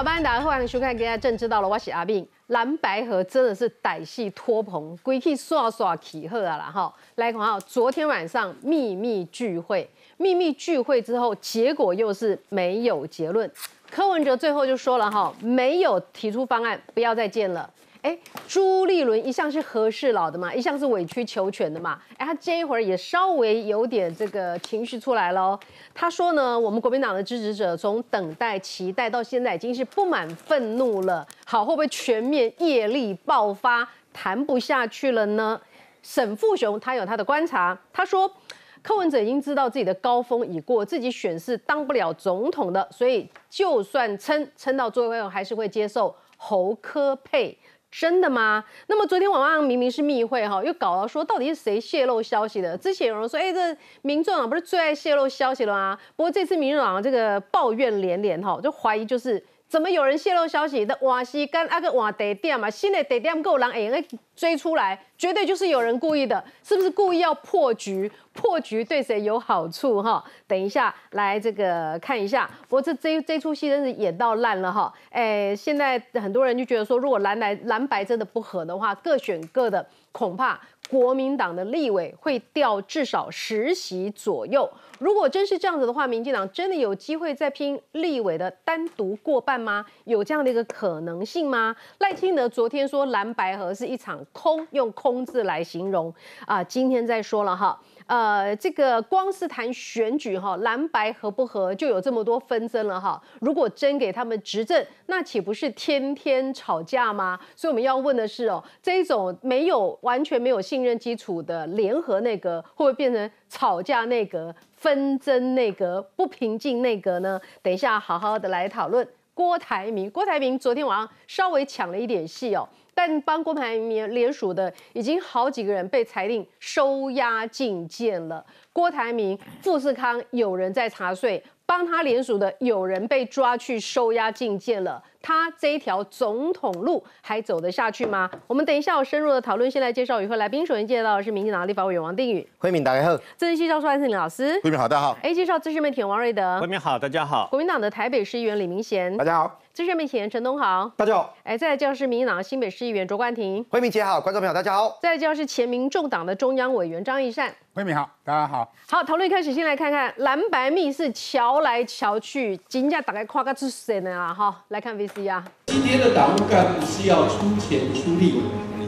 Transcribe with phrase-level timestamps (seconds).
[0.00, 2.26] 好，欢迎大家欢迎收看《今天正知道了》，我是阿炳。
[2.46, 6.90] 蓝白河真的是歹戏拖棚，鬼气刷刷起喝啊啦哈！
[7.16, 13.50] 来看哈，昨天晚上秘密聚会，秘密聚会之后，结果又是没有结论。
[13.90, 17.68] 柯文哲最后就说了哈，没有提出方案，不要再见了。
[18.02, 22.00] 哎，朱立伦一向是和事佬的嘛，一向是委曲求全的嘛。
[22.16, 25.58] 哎，他这一会儿也稍微有点这个情绪出来了。
[25.92, 31.26] 他说呢，我们国民党的支持者从等待、期待到现在已经是不满、愤怒了。
[31.44, 35.60] 好，会不会全面业力爆发，谈不下去了呢？
[36.02, 38.32] 沈富雄他有他的观察，他说
[38.80, 47.54] 柯文哲已经知道自己的高峰已过，自己选是当不了总统的，所以就算撑撑到最后，还是会接受侯科佩。
[47.90, 48.64] 真的吗？
[48.86, 52.76] 那么昨天晚上明明是密会哈，又搞到说到底是谁泄露消息的？
[52.76, 55.98] 之前有人说，哎，这民众党不是最爱泄露消息了吗？
[56.16, 59.42] 不过这次民众党这个抱怨连连哈，就怀疑就是。
[59.70, 60.98] 怎么有人泄露消息的？
[61.02, 64.04] 瓦西跟阿个瓦地点嘛，新的地点够人哎，
[64.34, 68.10] 追出来，绝对就是有人故意的，是不是故意要破局？
[68.34, 70.02] 破局对谁有好处？
[70.02, 72.50] 哈，等一下来这个看一下。
[72.62, 74.92] 不过这这这出戏真是演到烂了哈。
[75.10, 80.60] 哎，现在很多人就觉得说，如果蓝蓝蓝白真的不合的话，各选各的，恐怕。
[80.90, 84.68] 国民党的立委会掉至少十席左右。
[84.98, 89.86] 如果真是这样子的话，民进党真的有机会再拼立委的单独过半吗？
[90.04, 91.74] 有这样的一个可能性吗？
[91.98, 96.12] 赖清德昨天说蓝白河是一场空，用空字来形容
[96.44, 96.62] 啊。
[96.64, 97.80] 今天再说了哈。
[98.10, 103.22] 呃，这个光是谈选举哈，蓝白合不合就有这么多纷争了哈。
[103.40, 107.38] 如果真给他们执政，那岂不是天天吵架吗？
[107.54, 117.40] 所以我们要问的是哦，这种没有完全没有信任基础的联合内阁，会不会变成吵架内阁、纷争内阁、不平静内阁呢？
[117.62, 119.06] 等一下好好的来讨论。
[119.32, 122.68] 郭台铭，郭台铭昨天晚上稍微抢了一点戏哦。
[123.02, 128.44] 但帮郭台铭联署的已经好几个人被裁定收押禁见了。
[128.74, 135.02] 郭台铭、富士康有人在查税，帮他联署的有人被抓去收押禁见了。
[135.22, 138.30] 他这一条总统路还走得下去吗？
[138.46, 139.70] 我们等一下有深入的讨论。
[139.70, 142.46] 先来介绍与会来宾，首先介绍的是民进党立法委员王定宇。
[142.58, 143.16] 慧敏大家好。
[143.38, 144.60] 政治系教授安世林老师。
[144.62, 145.16] 慧敏好，大家好。
[145.22, 146.60] A 介绍资深媒体王瑞德。
[146.60, 147.48] 慧敏好，大家好。
[147.48, 149.16] 国民党的台北市议员李明贤。
[149.16, 149.59] 大家好。
[149.72, 150.90] 资深媒体人陈东豪。
[150.96, 151.32] 大家好。
[151.44, 153.64] 哎，再来介绍是民进党新北市议员卓冠廷。
[153.70, 154.98] 慧敏姐好，观众朋友大家好。
[155.00, 157.54] 再来介绍是前民众党的中央委员张义善。
[157.72, 158.72] 慧敏好，大家好。
[158.88, 164.34] 好，讨论开始，先来看看蓝白密室瞧来瞧去，金价大概跨个出谁呢啦？
[164.34, 165.44] 哈，来看 VC 啊。
[165.66, 168.42] 今天的党务干部是要出钱出力，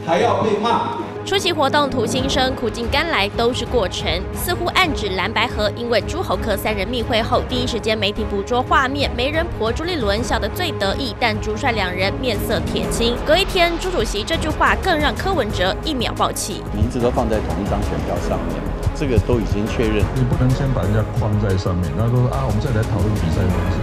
[0.05, 0.99] 还要被骂。
[1.25, 13.15] 出席活动图新生苦尽甘来都是过程，似乎暗指蓝白河因为诸侯科三人密会后，第一时间媒体捕捉画面，媒人婆朱立伦笑得最得意，但朱帅两人面色铁青。
[13.25, 18.59] 隔一天，朱主席这句话更让柯文哲一秒爆气，名字都放在同一张选票上面，
[18.97, 20.05] 这个都已经确认。
[20.17, 23.79] 你不能先把人家框在上面，然后说啊，我们再来讨论比赛方式。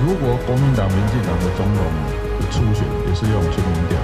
[0.00, 1.84] 如果国民党、民进党的总统
[2.40, 4.00] 的初选也是用全民调，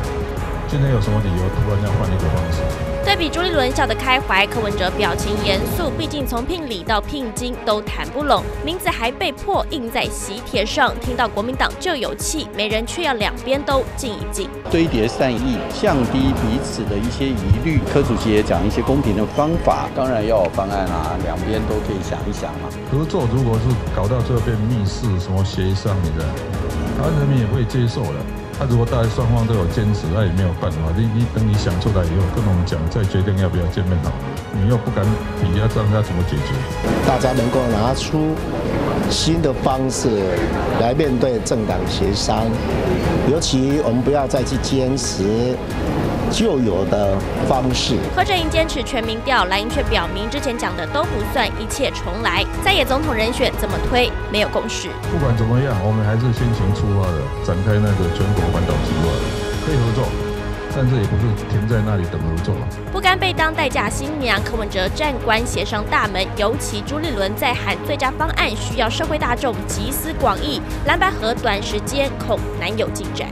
[0.68, 2.60] 今天有什么理由突然要换一个方式？
[3.04, 5.88] 对比朱立伦笑得开怀，柯文哲表情严肃。
[5.96, 10.92] 毕竟从聘礼到聘金都谈不拢，名字还被迫印在喜帖上。
[11.00, 17.80] 听到国民党就有气，没人却要两边都静一静，堆叠善意，降低彼此的一些疑虑。
[17.92, 22.68] 柯主席也讲一些公平的方法，当然要有方案啊，两边都可以想一想嘛。
[22.90, 26.24] 合作如果是搞到最后变密室，什么协议上面的，
[26.98, 28.18] 台湾人民也会接受的。
[28.58, 30.78] 他如果大家双方都有坚持，那也没有办法。
[30.96, 34.10] 你你等你想出来以后，跟我们讲，再决定要不要见面好。
[34.52, 35.04] 你又不敢
[35.42, 36.54] 比，要这样要怎么解决？
[37.06, 38.34] 大家能够拿出
[39.10, 40.08] 新的方式
[40.80, 42.46] 来面对政党协商，
[43.30, 45.54] 尤其我们不要再去坚持。
[46.30, 47.16] 旧有的
[47.48, 47.96] 方式。
[48.14, 52.44] 柯震英坚持全民调，蓝营却表明之前讲的都不算，一切重来。
[52.64, 54.88] 在野总统人选怎么推，没有共识。
[55.10, 59.12] 不管怎么样，我们还是先行出发的，展开那个全国环岛计划，
[59.64, 60.08] 可以合作，
[60.74, 62.54] 但是也不是停在那里等合作。
[62.92, 73.28] 不甘被当代驾新娘，柯文哲站关协商大门，尤其朱立伦在喊最佳方案，需要社会大众集思广益，蓝白河短时间恐难有进展。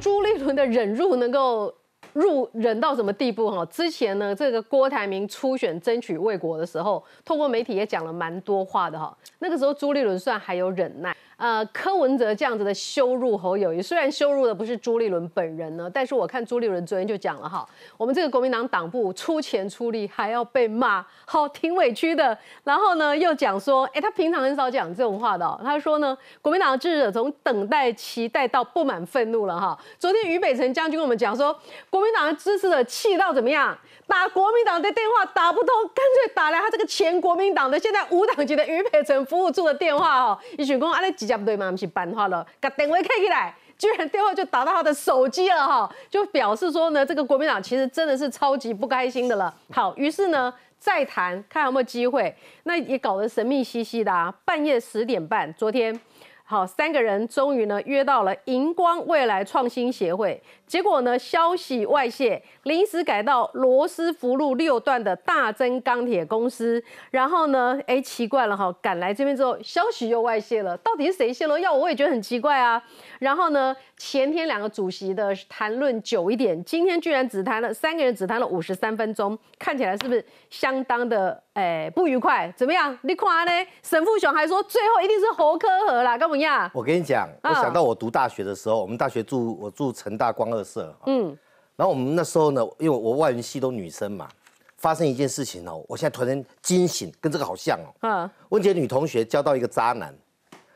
[0.00, 1.74] 朱立伦的忍辱能够
[2.12, 3.64] 入忍到什么地步哈？
[3.66, 9.16] 之前呢，这个郭台铭初选争取卫国的时候，透过媒体也讲了蛮多话的哈。
[9.38, 11.16] 那个时候朱立伦算还有忍耐。
[11.36, 17.66] 呃，柯文哲这样子的羞辱侯友谊，虽然羞辱的不是朱立伦本人呢，但是我看朱立伦昨天就讲了哈，
[17.96, 22.36] 我们这个国民党党部出钱出力还要被骂，好挺委屈的。
[22.62, 25.60] 然后呢，又讲说，哎，他平常很少讲这种话的。
[25.64, 29.78] 他说呢，国民党的支持者从等待、期待到不满、愤怒了哈。
[29.98, 31.58] 昨天于北辰将军跟我们讲说，
[31.88, 33.76] 国民党的支持者气到怎么样？
[34.06, 40.40] 打国民党的电话打不通，干脆打来他这个前国民党的现在无党籍的于北辰服务处的电话哈。
[40.58, 41.70] 一群公啊，那几家不对吗？
[41.70, 49.54] 不是办话了，把电话开起来，居然电话就打到他的手机了哈，就表示说呢，这个国民党其实真的是超级不开心的了。
[49.72, 52.34] 好，于是呢再谈，看有没有机会。
[52.64, 55.98] 那也搞得神秘兮兮的啊，半夜十点半，昨天。
[56.42, 66.80] 好，三个人终于呢约到了荧光未来创新协会，结果呢消息外泄，临时改到罗斯福路六段的大增钢铁公司，
[67.10, 71.58] 然后呢，哎奇怪了哈，赶来这边之后，消息又外泄了，到底是谁泄露？
[71.58, 72.80] 要我也觉得很奇怪啊。
[73.18, 81.42] 然后呢，前天两个主席的谈论久一点，今天居然只谈了三个人只谈了五十三分钟，看起来是不是相当的？
[81.52, 82.96] 哎，不愉快，怎么样？
[83.02, 83.52] 你看呢？
[83.82, 86.70] 沈富雄还说最后一定是侯科和啦，干嘛呀？
[86.72, 91.36] 我跟你讲，我想到我读大学的时候，我们大学住我住成大光二社，嗯，
[91.76, 94.28] 然后我们那时候呢，因为我外文系都女生嘛，
[94.76, 100.14] 发生一件事情哦，我现在突然惊醒，跟这个好像哦，嗯，温姐女同学交到一个渣男，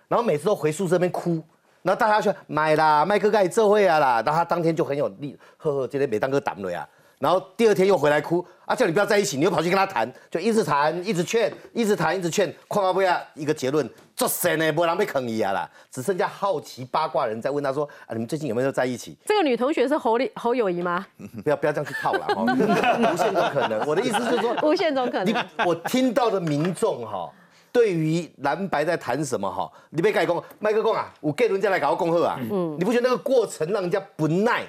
[0.09, 1.43] 然后每次都回宿舍边哭，
[1.83, 6.89] 然后大家说买啦，麦克盖这会啊啦，然后他当天就很有力，呵呵，今天没当个胆了呀。
[7.19, 19.17] 然后第二天又回来哭，啊，叫你不要在一起，你又跑去跟他谈，就一直谈，一直劝，一直谈，一直劝，况不要一个结论，做神呢，不让被坑一样啦，只剩下好奇八卦人在问他说，啊，你们最近有没有在一起？
[19.25, 21.07] 这个女同学是侯侯友谊吗？
[21.43, 23.87] 不要不要这样去套了， 无限种可能。
[23.87, 25.27] 我的意思是说，无限种可能。
[25.27, 27.31] 你我听到的民众哈，
[27.73, 34.65] 对于蓝白在谈什么哈，你别盖公麦克公啊，我给人家来搞个恭贺啊，嗯，你不觉得那个过程让人家不耐？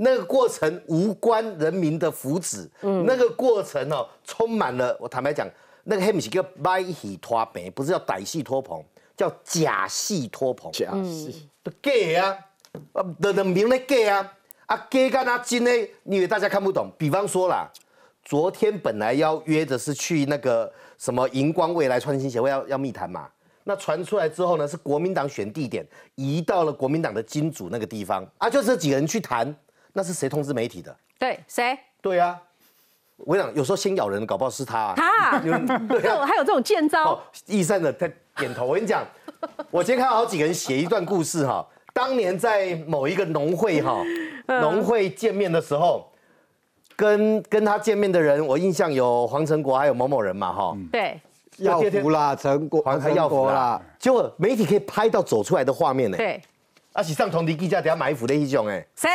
[0.00, 5.44] 那个过程无关人民的福祉，嗯，那个过程哦，充满了我坦白讲，
[5.82, 8.80] 那个黑米是叫歹戏拖棚，不是叫歹戏拖棚，
[9.16, 10.70] 叫假戏拖棚。
[10.70, 12.38] 假戏，都假啊，
[12.92, 14.32] 啊，的人民咧假啊，
[14.66, 15.72] 啊，假干那真的，
[16.04, 16.92] 你以为大家看不懂？
[16.96, 17.68] 比方说啦，
[18.24, 23.28] 昨天本来要约的是去那个什么荧光未来创新协会要要密谈嘛，
[23.64, 25.84] 那传出来之后呢，是国民党选地点
[26.14, 29.52] 移到了国民党的金主那个地方，啊，就这几个人去谈。
[29.98, 30.96] 那是谁通知媒体的？
[31.18, 31.76] 对，谁？
[32.00, 32.40] 对啊，
[33.16, 34.94] 我讲有时候先咬人，搞不好是他。
[34.94, 37.20] 他， 对啊，还有这种剑招。
[37.46, 38.64] 易善的在点头。
[38.64, 39.04] 我跟你讲，
[39.72, 41.66] 我今天看到好几个人写一段故事哈。
[41.92, 44.04] 当年在某一个农会哈，
[44.46, 46.08] 农会见面的时候，
[46.94, 50.76] 跟跟他见面的人，我印象有黄成国，还有某某人嘛哈。
[50.92, 51.20] 对，
[51.56, 53.82] 要福啦，成国，黄还要福啦。
[53.98, 56.16] 结果媒体可以拍到走出来的画面呢。
[56.16, 56.40] 对，
[56.92, 58.86] 而且上同地记者底下埋伏的一种哎。
[58.94, 59.08] 谁？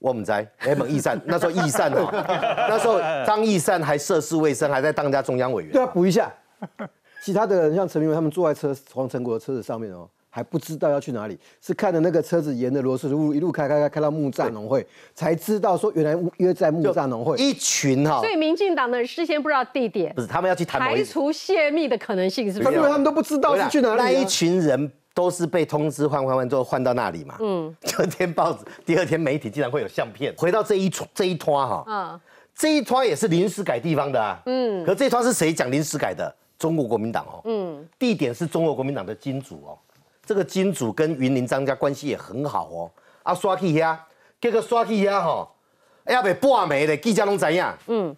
[0.00, 2.08] 我们在哎，蒙义善 那时候义善哦，
[2.68, 5.72] 那时候张义善还涉世未深，还在当家中央委员。
[5.72, 6.32] 对啊，补一下，
[7.22, 17.36] 其他的人像陈明文他们坐在车黄成国的车子上面哦，还不知道要去哪里，是看着那个车子沿着罗斯路一路开开开开到木栅农会，才知道说原来约在木栅农会。
[17.36, 22.74] 一群哈，所以民进党的人事先不知道地点，不是他们要去谈排除泄密的可能性，是不是？
[22.74, 24.02] 因为他们都不知道是去哪里。
[24.02, 24.90] 那一群人。
[25.12, 30.32] 都是被通知换换换之后换到那里嘛，嗯， 第二天报纸，第二天媒体竟然会有相片。
[30.38, 32.20] 回到这一这一拖哈，嗯，
[32.54, 36.32] 这一拖也是临时改地方的啊，嗯，可这一拖是谁讲临时改的？
[36.58, 39.78] 中国国民党哦，嗯，地点是中国国民党的金主哦，
[40.24, 42.90] 这个金主跟云林张家关系也很好哦，
[43.22, 43.96] 啊，刷去遐，
[44.40, 45.48] 这个刷去遐哈，
[46.06, 47.76] 要被半没的记者拢怎样？
[47.88, 48.14] 嗯，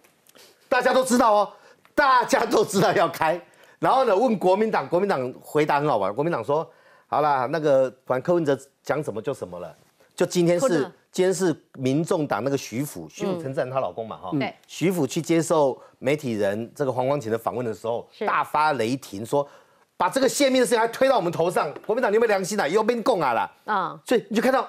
[0.69, 1.49] 大家都知道哦，
[1.95, 3.41] 大家都知道要开，
[3.79, 6.69] 然后呢问国民党，国民党回答很好玩，国民党说。
[7.13, 9.71] 好啦，那个反正柯文哲讲什么就什么了。
[10.15, 14.31] 就今天是今天是民众党那个徐府，徐府称赞她老公嘛哈。
[14.31, 14.51] 对。
[14.65, 19.47] 徐府去接受媒体人这个黄光琴的访问的时候，大发雷霆，说
[19.95, 21.71] 把这个泄密的事情还推到我们头上。
[21.85, 22.67] 国民党你有没有良心啊？
[22.67, 23.51] 又被供啊啦。
[23.65, 24.01] 啊。
[24.03, 24.67] 所以你就看到，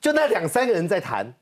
[0.00, 1.32] 就那两三个人在谈，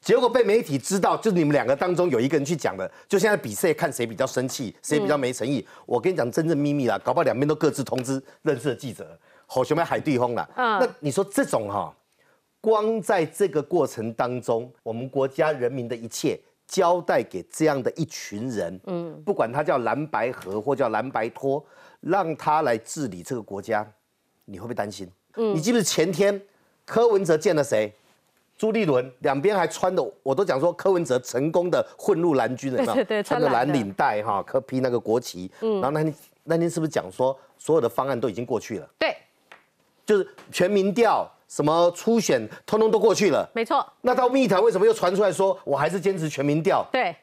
[0.00, 5.66] 结果被媒体知道，就是你们两个当中有一个人去讲的，就现在比赛看谁比较生气，谁比较没诚意。
[5.84, 9.18] 我跟你讲真正秘密啦，搞不好两边都各自通知认识的记者。
[9.46, 10.48] 好，什么海地风了？
[10.56, 11.94] 嗯，那你说这种哈，
[12.60, 21.64] 光在这个过程当中，我们国家人民的一切交代给这样的一群人，嗯，不管他叫蓝白河或叫蓝白托，
[22.00, 23.86] 让他来治理这个国家，
[24.44, 25.08] 你会不会担心？
[25.36, 26.40] 嗯，你记不记得前天
[26.84, 27.92] 柯文哲见了谁？
[28.58, 38.88] 朱立伦两边还穿的，我都讲说柯文哲成功的混入蓝军了，对对对穿着蓝领带哈，科披那个国旗，嗯然后那天那天是不是讲说所有的方案都已经过去了？
[38.98, 39.14] 对，
[40.06, 43.46] 就是全民调、什么初选，通通都过去了。
[43.52, 46.86] 没错，那到密谈为什么又传出来说我还是坚持全民调？
[46.92, 47.14] 对，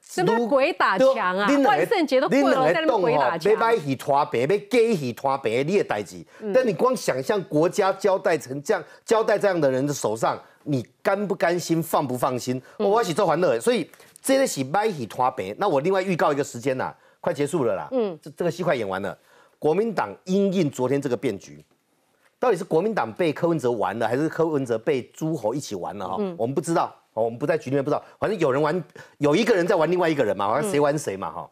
[0.00, 1.46] 什么鬼打墙啊？
[1.66, 3.58] 万圣节都过了，在那边鬼打墙要。
[3.58, 6.24] 买戏拖白，要假戏拖白，你也代志。
[6.54, 12.62] 但你光想象国家交代成这样，交代这样的人的手上，你甘不甘心，放不放心？
[12.78, 13.90] 我要是做欢乐，所以
[14.22, 15.54] 这个是买戏拖白。
[15.58, 17.88] 那我另外预告一个时间呐，快结束了啦。
[17.90, 19.16] 嗯，这这个戏快演完了。
[19.58, 21.64] 国民党因应昨天这个变局，
[22.44, 26.06] 到底是国民党被柯文哲玩了，还是柯文哲被诸侯一起玩了？
[26.06, 26.94] 哈，我们不知道。
[27.14, 28.84] 哦，我们不在局里面不知道，反正有人玩，
[29.16, 31.50] 有一个人在玩另外一个人嘛，好像谁玩谁嘛哈。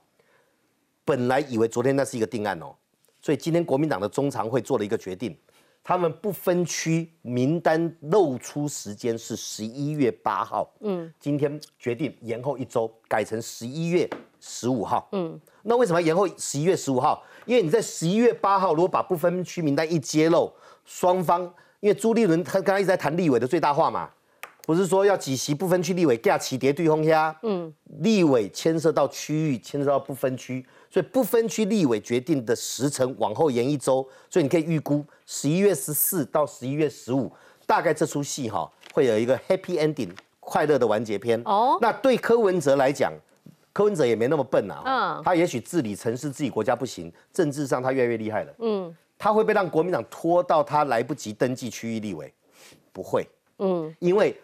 [1.03, 2.75] 本来以为昨天那是一个定案哦，
[3.23, 5.35] 所以今天国民党的中常会做了一个决定，
[5.83, 14.07] 他们不分区名单露出时间是十一月八号，嗯，今天决定延后一周，改成十一月
[14.41, 17.25] 十五号，嗯，那为什么要延后十一月十五号？
[17.47, 20.53] 因为你在十一月八号如果把不分区名单一揭露，
[20.85, 21.43] 双方
[21.81, 24.11] 因为朱立伦他刚刚一直在谈立委的最大化嘛。
[24.65, 37.29] 不是说要几席不分区立委架起叠对轰下，嗯，立委牵涉到区域，牵涉到不分区，所以不分区立委决定的时程往后延一周，所以你可以预估十一月十四到十一月十五，
[37.67, 41.43] 大概这出戏哈会有一个 happy ending，快乐的完结篇。
[41.45, 43.13] 哦，那对柯文哲来讲，
[43.73, 52.35] 柯文哲也没那么笨啊，嗯，他也许治理城市、自己国家不行，政治上他越来越厉害了，嗯，他会被让国民党拖到他来不及登记区域立委？
[52.93, 53.25] 不会。
[53.61, 54.37] 嗯，因为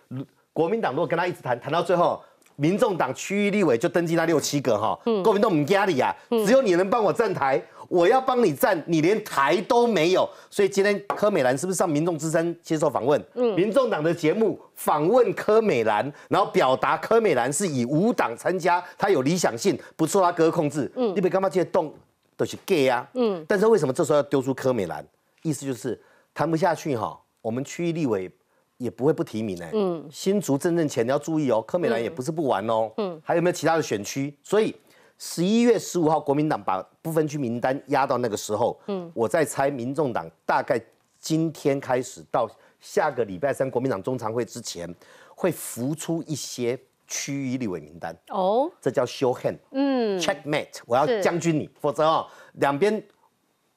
[0.53, 2.23] 国民党如果跟他一直谈谈到最后，
[2.55, 6.15] 民众党区域立委就登记那六七个哈，国民党唔压力啊，
[6.47, 13.21] 只有你能帮我站台，我要帮你站，你连台都没有，所以今天柯美兰是不是上民众之声接受访问？
[13.35, 20.89] 嗯，民众党的节目访问柯美兰，然后表达柯美兰是以无党参加，他有理想性，不受他哥控制。
[20.95, 21.93] 嗯，你别干嘛这些动
[22.39, 23.07] 都是 gay 啊。
[23.13, 25.07] 嗯，但是为什么这时候要丢出柯美兰？
[25.43, 26.01] 意思就是
[26.33, 28.33] 谈不下去哈，我们区域立委。
[28.79, 34.33] 也不会不提名哎，嗯，新竹真正前你要注意哦，柯美兰也不是不玩哦，嗯，还有没有其他的选区？
[34.41, 34.73] 所以
[35.19, 40.81] 十一月十五号国民党把不分区名单压到那个时候，嗯，我在猜民众党大概
[41.19, 44.89] 今天开始到下个礼拜三国民党中常会之前，
[45.35, 48.17] 会浮出一些区域立委名单。
[48.29, 53.03] 哦，这叫 show hand，嗯，checkmate，我要将军你，否则哦两边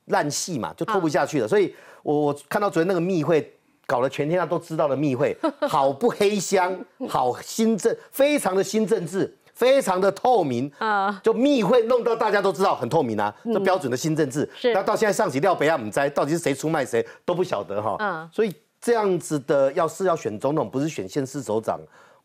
[0.05, 1.73] 烂戏嘛就拖不下去了，所以
[2.03, 3.57] 我我看到昨天那个密会。
[3.88, 5.35] 搞了全天下都知道的密会，
[5.67, 6.73] 好不黑箱，
[7.09, 11.19] 好新政，非常的新政治，非常的透明啊！
[11.21, 14.50] 就密会弄到大家都知道很透明啊，这标准的新政治。
[14.55, 17.97] 是，那到现在上起廖北亚姆在，到底是谁出卖谁都不晓得哈。
[18.00, 21.77] 嗯，所以这样子的，要是要选总统，不是选县市首长，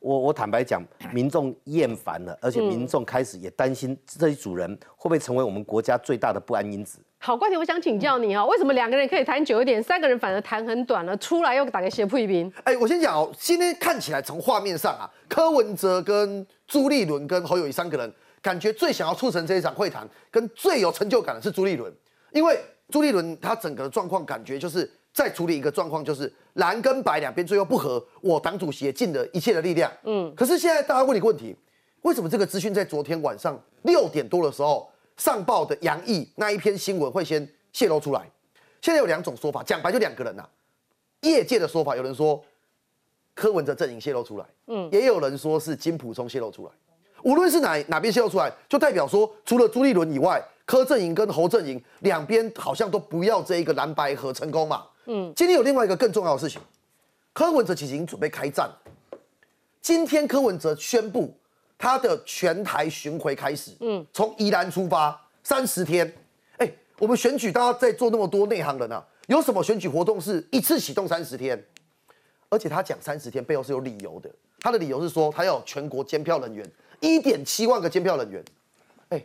[0.07, 0.81] 我我坦白讲，
[1.13, 7.01] 民众厌烦了，而且民众开始也担心这一组人会不会成为我们国家最大的不安因子。
[7.19, 11.17] 好，冠廷，我想请教你哦，为什么两个人可以谈久一点，三个人反而谈很短了？
[11.17, 12.53] 出来又打个斜破一兵。
[12.63, 21.93] 哎，我先讲哦，今天看起来从画面上啊，柯文哲跟朱立伦跟侯友谊三个人，感觉最想要促成这一场会谈，跟最有成就感的是朱立伦，
[22.31, 22.57] 因为
[22.91, 29.91] 朱立伦他整个状况感觉就是在处理一个状况，就是蓝跟白两边最后不和，我党主席也尽了一切的力量。
[30.05, 31.57] 嗯，可是现在大家问你个问题，
[32.03, 34.87] 为什么这个资讯在昨天晚上六点多的时候？
[35.17, 38.21] 上报的杨毅那一篇新闻会先泄露出来。
[38.83, 40.47] 现在有两种说法，讲白就两个人呐。
[41.23, 42.45] 业界的说法，有人说
[43.35, 46.73] 柯文哲阵营泄露出来，嗯，也有人说是金普聪泄露出来。
[47.23, 54.85] 无论是哪哪边泄露出来，就代表说，除了朱立伦以外，柯阵营跟侯阵营两边好像都不要这一个蓝白合成功嘛。
[55.07, 56.61] 嗯，今天有另外一个更重要的事情，
[57.33, 58.71] 柯文哲其实已经准备开战。
[59.81, 61.37] 今天柯文哲宣布。
[61.79, 66.11] 他的全台巡回开始，嗯，从宜兰出发三十天，
[66.57, 71.63] 哎，我们选举大家在做那么多内行人啊，有什么选举活动是一次启动三十天？
[72.49, 76.67] 而且他讲三十天背后是有理由的，他的理由是说他要全国监票人员
[77.01, 78.43] 一点七万个监票人员，
[79.11, 79.23] 哎，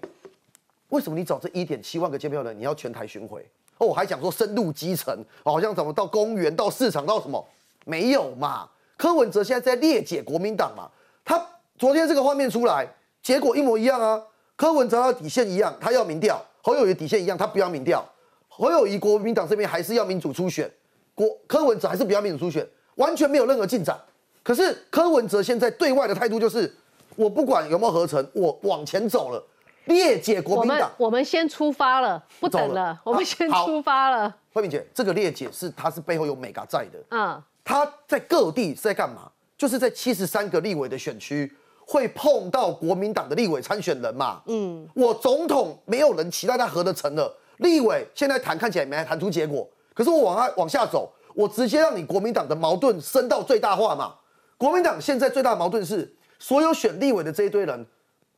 [0.89, 3.49] 为什么你找这一点七万个监票人，你要全台巡回？
[3.81, 7.43] 哦，我还想说深入基层，好像怎么到公园、到市场、到什么？
[7.85, 8.69] 没有嘛？
[8.95, 10.87] 柯文哲现在在列解国民党嘛，
[11.25, 11.43] 他。
[11.79, 12.87] 昨天这个画面出来，
[13.23, 14.21] 结果一模一样啊！
[14.55, 18.07] 柯文哲的底线一样，他要民调；侯友谊底线一样，他不要民调。
[18.47, 20.71] 侯友谊国民党这边还是要民主初选，
[21.15, 22.63] 国柯文哲还是不要民主初选，
[22.97, 23.99] 完全没有任何进展。
[24.43, 26.71] 可是柯文哲现在对外的态度就是，
[27.15, 29.43] 我不管有没有合成，我往前走了，
[29.85, 30.91] 列解国民党。
[30.97, 34.35] 我们先出发了，不等了，我们先出发了。
[34.53, 36.99] 慧敏姐，这个列解是他是背后有美嘎在的。
[37.09, 37.41] 嗯。
[37.63, 39.31] 他在各地是在干嘛？
[39.57, 41.51] 就是在七十三个立委的选区
[41.85, 44.41] 会碰到国民党的立委参选人嘛。
[44.47, 54.15] 嗯，我总统没有人期待他合得成了，立委现在谈看起来没谈出结果，可是我往下往下走，我直接让你国民党的矛盾升到最大化嘛。
[54.57, 57.85] 国民党现在最大的矛盾是，所有选立委的这一堆人，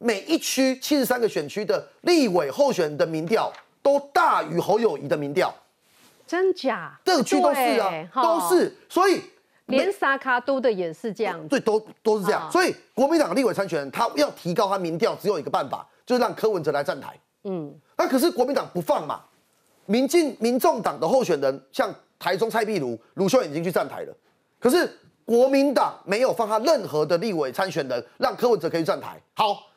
[0.04, 3.50] 每一区七十三个选区的立委候选人的民调
[3.82, 5.54] 都大于侯友谊的民调，
[6.28, 7.00] 真假？
[7.06, 9.22] 这个区都是啊，都是，所以
[9.68, 11.48] 连沙卡都的也是这样子。
[11.48, 12.42] 对，都都是这样。
[12.42, 17.18] 啊所以国民党立委参选人，他要提高他民调，只有一个办法，就是让柯文哲来站台。
[17.46, 19.22] 嗯，那可是国民党不放嘛，
[19.86, 24.14] 民进民众党的候选人，像台中蔡壁如、卢秀燕已经去站台了，
[24.60, 29.18] 可是国民党没有放他任何的立委参选人，让柯文哲可以站台。
[29.34, 29.68] 好，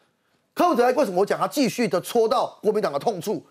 [0.57, 3.45] 柯文哲为什么我讲他继续的戳到国民党的痛处，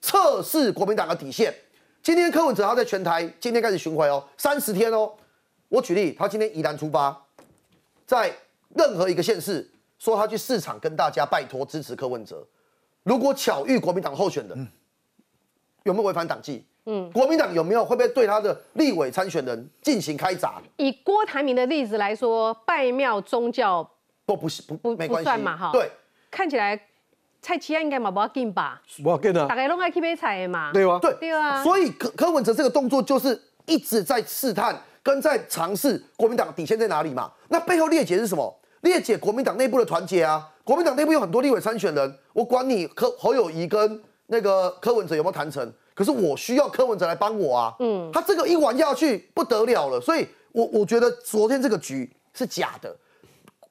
[0.00, 1.52] 测试国民党的底线？
[2.00, 5.12] 今天柯文哲他在全台今天开始巡回哦，三十天哦。
[5.68, 7.20] 我举例，他今天宜兰出发，
[8.06, 8.32] 在
[8.76, 12.46] 任何一个县市说他去市场跟大家拜托支持柯文哲，
[13.02, 14.68] 如果巧遇国民党候选人，
[15.82, 16.64] 有没有违反党纪？
[16.86, 20.62] 嗯，国民党有没有会不会对他的立委参选人进行开闸？
[20.76, 23.90] 以郭台铭的例子来说，拜庙宗教
[24.24, 25.72] 都不是不不不没关系算嘛哈。
[25.72, 25.90] 对，
[26.32, 26.80] 看起来
[27.40, 28.82] 蔡奇安应该嘛不要紧吧？
[29.02, 30.72] 不要跟啊大，概拢爱去买菜的嘛。
[30.72, 30.98] 对吧？
[31.00, 37.30] 对对啊所以柯柯文哲这个动作就是一直在试探跟在尝试国民党底线在哪里嘛。
[37.48, 38.58] 那背后裂解是什么？
[38.80, 40.48] 裂解国民党内部的团结啊。
[40.64, 47.74] 国民党内部有很多立委参选人，我管你柯侯友谊跟那个柯文哲有没有谈成，可是我需要柯文哲来帮我啊。
[47.80, 52.96] 嗯，他这个一玩下去不得了了，所以我我觉得昨天这个局是假的。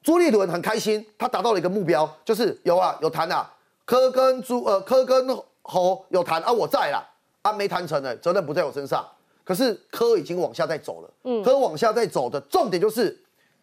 [0.01, 3.51] 朱立伦很开心，他达到了一个目标，就是有啊有谈啊，
[3.86, 5.27] 柯跟朱呃柯跟
[5.62, 7.03] 侯有谈啊，我在啦，
[7.43, 9.05] 啊没谈成呢，责任不在我身上。
[9.43, 13.20] 可是柯已经往下在走了，嗯，柯往下在走的重点就是，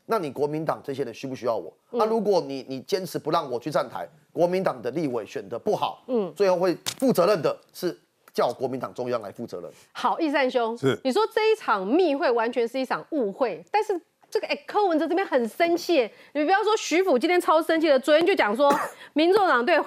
[0.07, 1.73] 那你国民党这些人需不需要我？
[1.91, 7.97] 那、如果你你坚持不让我去站台，国民党的立委选的不好，嗯，最后会负责任的是
[8.35, 9.71] 叫国民党中央来负责任。
[9.93, 13.99] 好，易善兄，是你说这一场密会完全是一场误会，但是
[14.31, 18.73] 这个哎、柯文哲这边很生气，你不要说徐府今天超生气的，昨天就讲说，
[19.13, 19.79] 民众党对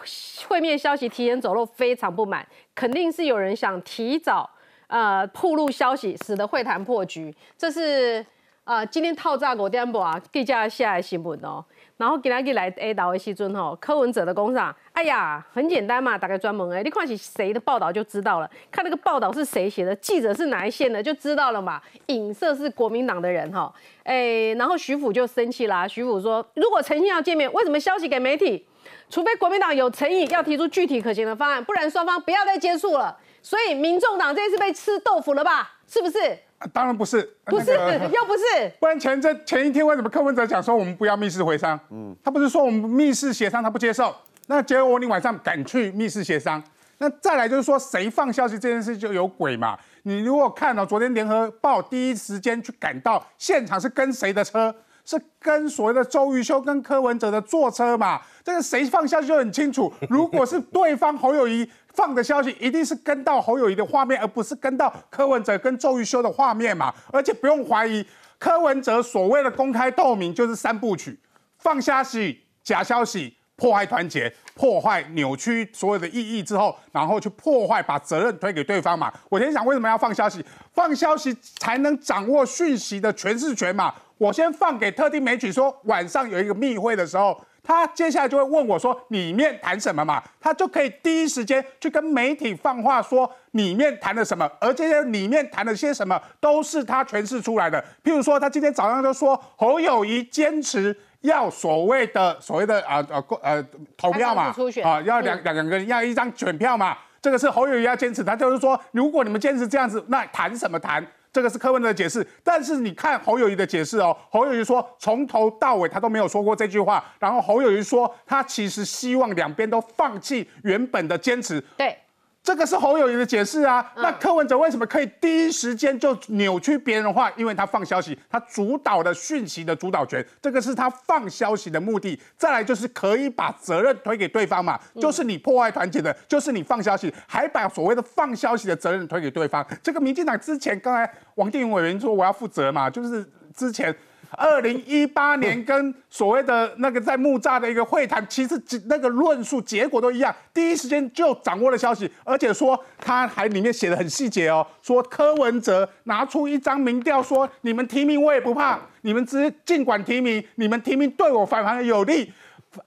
[0.47, 4.49] 会面消息提前走漏非常不满，肯定是有人想提早
[4.87, 8.25] 呃铺路消息，使得会谈破局，这是。
[8.63, 11.65] 呃，今天套炸狗电波啊，记者下来新闻哦。
[12.01, 21.79] 然后今天来 A 岛的时阵吼，柯文哲的工上，哎呀，很简单嘛，大概专门哎，你看是谁的报道就知道了，看那个报道是谁写的，记者是哪一线的就知道了嘛。
[22.07, 23.71] 影射是国民党的人哈，
[24.03, 28.65] 哎，然后徐府就生气啦，徐府说，如果诚心要见面，为什么消息给媒体？
[29.11, 33.15] 除非国民党有诚意要提出具体可行的方案，不然双方不要再接触了。
[33.43, 35.73] 所以民众党这次被吃豆腐了吧？
[35.91, 36.17] 是不是？
[36.59, 38.71] 啊当然不是，不是，那 个又不是。
[38.79, 41.77] 不然前这前一天为什么柯文哲讲说我们不要密室回商？
[41.89, 44.15] 嗯，他不是说我们密室协商他不接受，
[44.47, 46.63] 那结果你晚上赶去密室协商，
[46.99, 49.77] 那再来就是说谁放消息这件事就有鬼嘛？
[50.03, 54.73] 你如果看到、昨天联合报第一时间去赶到现场是跟谁的车？
[55.05, 58.21] 是跟所谓的周瑜修跟柯文哲的坐车嘛？
[58.43, 59.91] 这个谁放消息就很清楚。
[60.09, 66.93] 如果是对方侯友谊放的消息，一定是跟到侯友谊的画面，而不是跟到柯文哲跟周瑜修的画面嘛。
[67.11, 68.05] 而且不用怀疑，
[68.39, 71.19] 柯文哲所谓的公开透明就是三部曲：
[71.57, 73.35] 放消息、假消息。
[73.61, 79.13] 破坏团结，破坏扭曲所有的意义之后，然后去破坏，把责任推给对方嘛。
[79.29, 80.43] 我先想为什么要放消息？
[80.73, 83.93] 放消息才能掌握讯息的诠释权嘛。
[84.17, 97.79] 我先放给特定媒体说晚上有一个密会的时候，他接下来就会问我说里面谈什么嘛，他就可以第一时间去跟媒体放话说里面谈了什么，而这些里面谈了些什么都是他诠释出来的。
[98.03, 100.97] 譬如说，他今天早上就说侯友谊坚持。
[101.21, 104.53] 要所谓的所谓的啊呃呃投票嘛，
[104.83, 111.05] 啊要两两两个人要一张选票嘛，这个是侯友谊要坚持，他就是说，如果你们坚持这样子，那谈什么谈？
[111.33, 121.95] 这个是柯文哲的解释，但是你看侯友谊的解释哦，侯友谊说从头到尾他都没有说过这句话，然后侯友谊说他其实希望两边都放弃原本的坚持，对。
[122.43, 127.31] 这个是侯友谊的解释啊，那柯文哲为什么可以第一时间就扭曲别人的话？
[127.37, 132.19] 因为他放消息，他主导的讯息的主导权，这个是他放消息的目的。
[132.35, 139.63] 再来就是可以把责任推给对方嘛，就是你破坏团结的，就是你放消息，还把所谓的放消息的责任推给对方。
[139.83, 143.23] 这个民进党之前刚才王定宇委员说我要负责嘛，就是
[143.55, 143.95] 之前
[144.37, 162.31] 二零一八年跟所谓的那个在木栅的一个会谈，其实那个论述结果都一样，第一时间就掌握了消息，而且说他还里面写的很细节哦，说柯文哲拿出一张民调说，你们提名我也不怕，你们只尽管提名，你们提名对我反而有利。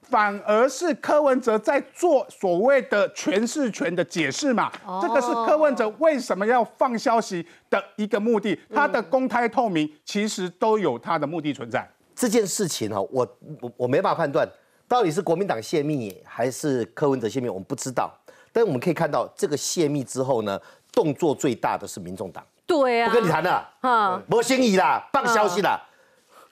[0.03, 11.87] 反而是柯文哲在做所谓的诠释权的解释嘛，这个是柯文哲为什么要放消息的一个目的，他的公开透明其实都有他的目的存在。
[12.17, 13.29] 这件事情哈，我
[13.61, 14.49] 我我没办法判断
[14.89, 18.11] 到底是国民党泄密还是柯文哲泄密，我们不知道。
[18.53, 20.59] 但我们可以看到，这个泄密之后呢，
[20.93, 22.43] 动作最大的是民众党。
[22.67, 25.79] 对啊，不跟你谈了，哈，没心意啦，放消息啦，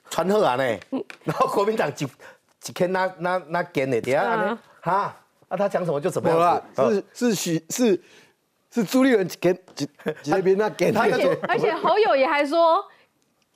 [0.09, 0.63] 传贺啊呢，
[1.23, 2.07] 然后国民党就。
[2.63, 4.57] 几天那那那给你点啊？
[4.79, 5.13] 哈，
[5.49, 8.01] 啊他讲什么就怎么样是是许是
[8.71, 9.85] 是朱立伦给几
[10.21, 11.01] 几边那给他。
[11.47, 12.81] 而且侯友也还说，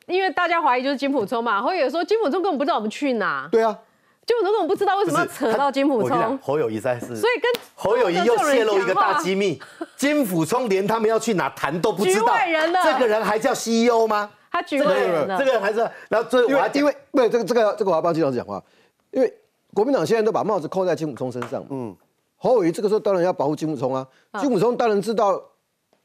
[0.07, 3.47] 因为大家怀疑就是金普聪嘛，侯友说金普聪根本不知道我们去哪。
[3.49, 3.79] 对啊，
[4.25, 6.37] 金普聪根本不知道为什么要扯到金普聪。
[6.39, 9.57] 侯友谊在是，所以跟侯友谊又泄露一个大机密，
[9.95, 12.35] 金普聪连他们要去哪谈都不知道。
[12.45, 14.29] 人这个人还叫 CEO 吗？
[14.51, 18.61] 他局外人这个人还是然后最后我还因为不这个这个这个我要帮金老师讲话。
[19.11, 19.33] 因为
[19.73, 21.95] 国民党现在都把帽子扣在金武聪身上，嗯，
[22.37, 24.07] 侯友谊这个时候当然要保护金武聪啊，
[24.39, 25.41] 金武聪当然知道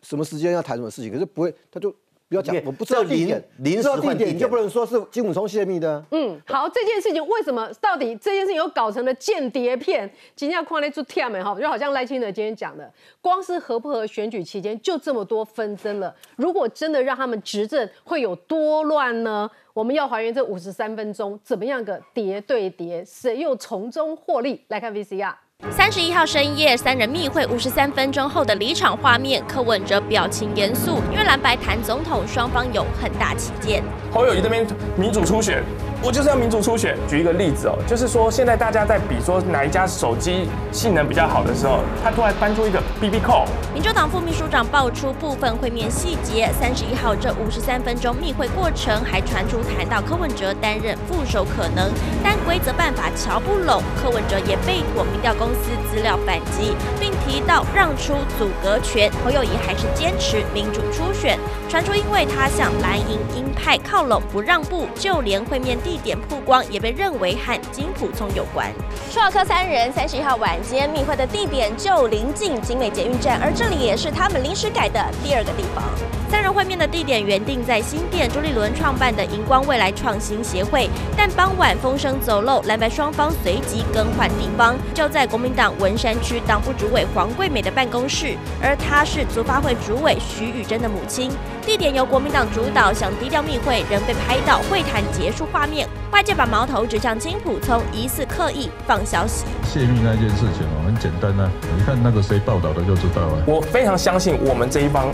[0.03, 1.91] 什么时间要谈什么事情，可是不会，他就
[2.29, 6.03] 不要讲，我不知道地点，临时地点，你就不能说是金武聪泄密的。
[6.13, 10.11] 嗯，好，这件事情为什么到底这件事情又搞成了间谍片？
[10.35, 19.51] 今天要看那出跳没哈，就好像赖清德今天讲的，光是合不合选举期间就这么多纷争了，如果真的让他们执政，会有多乱呢？
[19.75, 24.63] 我们要还原这五十三分钟怎么样个叠对叠，谁又从中获利？
[24.69, 25.33] 来看 VCR。
[25.71, 33.83] 三十一号深夜，三人密会五十三分钟后的离场画面，柯文哲表情严肃，因为蓝白谈总统，双方有很大起见。
[34.13, 35.63] 侯友谊这边民主初选。
[36.05, 36.99] 我就是要民主初选。
[37.09, 43.47] 举一个例子哦，就是说现在大家在比说哪一家手机性能比较好的时候，他突然搬出一个 BB Call。
[43.73, 46.51] 民主党副秘书长爆出部分会面细节。
[46.61, 51.91] 三十一号这五十三分钟密会过程，还传出谈到柯文哲担任副手可能，
[52.23, 53.81] 但规则办法瞧不拢。
[54.03, 59.11] 柯文哲也被妥民调公司资料反击，并提到让出阻隔权。
[59.25, 61.39] 侯友谊还是坚持民主初选，
[61.69, 65.92] 传出因为他向蓝营鹰派靠拢不让步，就连会面地。
[65.93, 68.73] 地点曝光也被认为和金普聪有关。
[69.11, 75.85] 说到科三人，三十一号晚间密会的地点就临近景美捷运站，而这里也是他们临时改的第二个地方。
[76.33, 91.31] 三人会面的地点原定在新店朱立伦创办的荧光未来创新协会，但傍晚风声走漏，蓝白双方随即更换地方，就在国民党文山区党部主委黄桂美的办公室，而她是足发会主委徐宇珍的母亲。
[91.67, 95.87] 地点由国民党主导，想低调密会，仍被拍到会谈结束画面。
[96.13, 99.45] 外界把矛头指向金普聪，疑似刻意放消息。
[99.71, 103.45] 泄密那件事情哦，很简单啊，你看那个谁报道的就知道了。
[103.47, 105.13] 我非常相信我们这一方。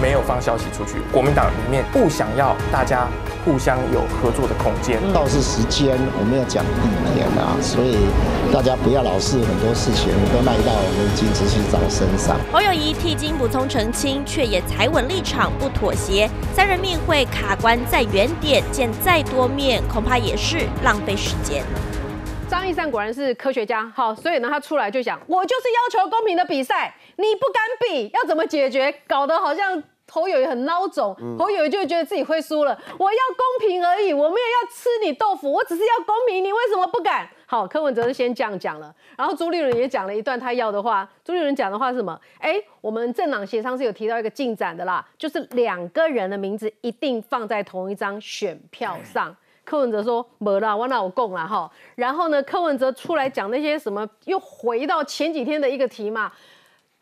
[0.00, 3.08] 没有放消息出去，国民党里面不想要大家
[3.44, 4.98] 互相有合作的空间。
[5.12, 7.96] 倒是时间，我们要讲地点啊，所以
[8.52, 12.36] 大家不要老是很多事情都赖到我们金执行长身上。
[12.52, 16.28] 侯友谊替金补充澄清，却也踩稳立场，不妥协。
[16.54, 21.62] 三人面会卡关在原点，见再多面，恐怕也是浪费时间。
[22.52, 28.94] 张义善果然是科学家，好，所以呢，他出来就讲，我就是要求公平的比赛，你不敢比，要怎么解决？
[29.06, 32.78] 搞得好像侯友谊很孬种，侯友谊就觉得自己会输了。
[32.98, 37.26] 我要公平而已，我没有要吃你豆腐，我只是要公平，你为什么不敢？
[37.46, 41.08] 好，柯文哲是先这样讲了，然后朱立伦也讲了一段他要的话。
[41.24, 42.20] 朱立伦讲的话是什么？
[42.38, 49.34] 哎，我们政党协商是有提到一个进展的啦，就是两个人的名字一定放在同一张选票上。
[49.72, 51.70] 柯文哲说没啦，我哪有供啦哈。
[51.94, 56.30] 然后呢，柯文哲出来讲那些什么，又回到前几天的一个题嘛。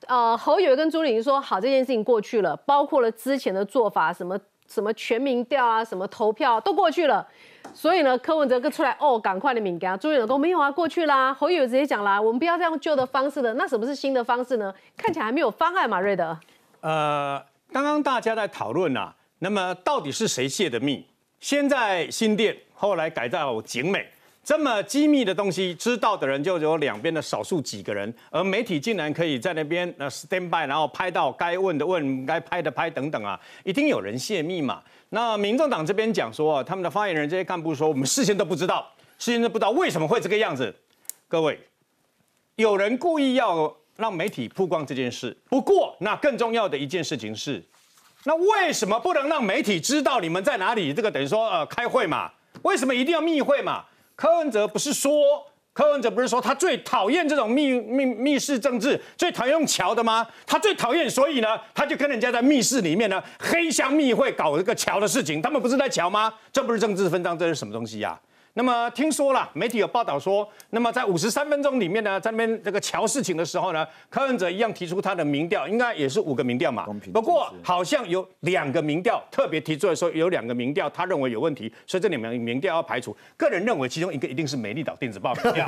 [0.06, 7.26] 呃，侯友跟朱立说好，这件事情过去了，包括了之前的做法，什么什么全民调啊，什么投票都过去了。
[7.74, 9.98] 所以呢，柯文哲跟出来哦，赶快的敏感。
[9.98, 11.34] 朱立伦说没有啊，过去啦。
[11.34, 13.52] 侯友直接讲啦，我们不要再用旧的方式了。
[13.54, 14.72] 那什么是新的方式呢？
[14.96, 16.38] 看起来还没有方案嘛，瑞德。
[16.82, 21.09] 呃，刚刚大家在讨论啊，那么到底是谁泄的密？
[21.40, 24.06] 先在新店，后来改造景美，
[24.44, 34.82] 这么机密的东西，知道的人就有两边的少数几个人，而媒体竟然可以在那边呃 stand by，然后拍到该问的问，该拍的拍等等啊，一定有人泄密嘛。
[35.08, 40.74] 那民众党这边讲说，他们的发言人这些干部说，我们事先都不知道，事先都不知道为什么会这个样子。
[41.26, 41.58] 各位，
[42.56, 45.34] 有人故意要让媒体曝光这件事。
[45.48, 47.64] 不过，那更重要的一件事情是。
[48.24, 50.92] 那为什么不能让媒体知道你们在哪里？
[50.92, 52.30] 这个等于说呃开会嘛，
[52.62, 53.84] 为什么一定要密会嘛？
[54.14, 55.12] 柯文哲不是说，
[55.72, 60.26] 柯文哲不是说他最讨厌这种密密密室政治，最讨厌用桥的吗？
[60.46, 65.40] 他最讨厌，所以呢，他就跟人家在密室里面呢黑箱密会搞这个桥的事情。
[65.40, 66.30] 他们不是在桥吗？
[66.52, 68.20] 这不是政治分赃，这是什么东西呀？
[68.60, 76.86] 那么听说了，媒体有报道说，那么在五十三分钟里面呢，在那边这个瞧事情的时候呢，柯文哲一样提出他的民调，应该也是五个民调嘛。
[77.10, 83.16] 不过好像有两个民调特别提出来说，有两个民调他认为有问题，所以这两个民调要排除。
[83.38, 85.64] 个人认为其中一个一定是美丽岛电子报民调，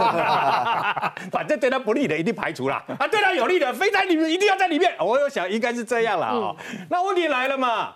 [1.33, 4.95] 反正对他不利的一定排除啦， 啊，对他有利的非在里面一定要在里面。
[5.01, 6.55] 我有想应该是这样了啊。
[6.91, 7.95] 那问题来了嘛，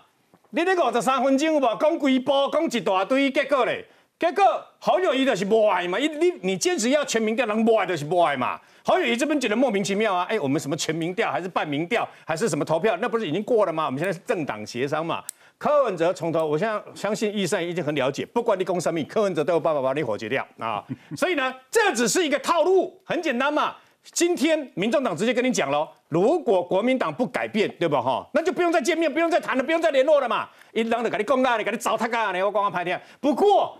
[0.49, 3.85] 你那五十三分钟有无讲规波，讲一大堆，结果嘞？
[4.19, 4.43] 结果
[4.79, 8.59] 侯友谊的是不爱嘛，你你你坚持要全民调，人不爱就是不爱嘛。
[8.83, 13.85] 侯友谊这边觉得莫名其妙啊，哎，我们什么全民调还是半民调还是什么投票，那不是已经过了吗？
[13.85, 15.23] 我们现在是政党协商嘛。
[15.59, 20.83] 柯文哲从头，我现在相信易善已经很了解，不管你攻什么，柯文哲都有办法把你火决掉啊。
[21.15, 23.75] 所以呢，这只是一个套路，很简单嘛。
[24.13, 30.47] 今天民众党直接跟你讲喽，如果国民党不改变，对吧哈，那就不用再见面，不用再谈了，不用再联络了嘛。
[30.71, 32.99] 一让的给你公啊，你给你找他干啊，你我光光拍天。
[33.19, 33.77] 不过。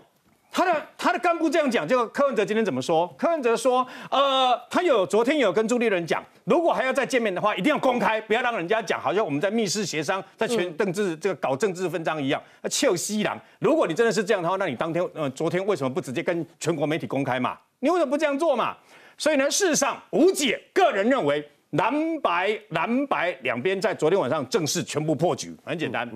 [0.50, 3.06] 他的他的干部这样讲，就柯文哲今天怎么说？
[3.18, 12.42] 柯文哲说，呃，他有昨天有跟朱立伦讲，如果还要再见面的话，一定要公开，不要让人家讲好像我们在密室协商，在全政治这个搞政治分赃一样。
[12.62, 17.56] 那邱西郎，如果你真的是这样的话，那你当天呃昨天为什么不直接跟全国媒体公开嘛？
[17.80, 18.76] 你为什么不这样做嘛？
[19.16, 26.10] 所以呢，事实上吴姐个人认为，蓝白蓝白两边在昨天晚上正式全部破局，很简单，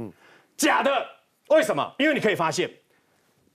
[0.57, 0.91] 假的。
[1.49, 1.95] 为什么？
[1.99, 2.69] 因为你可以发现。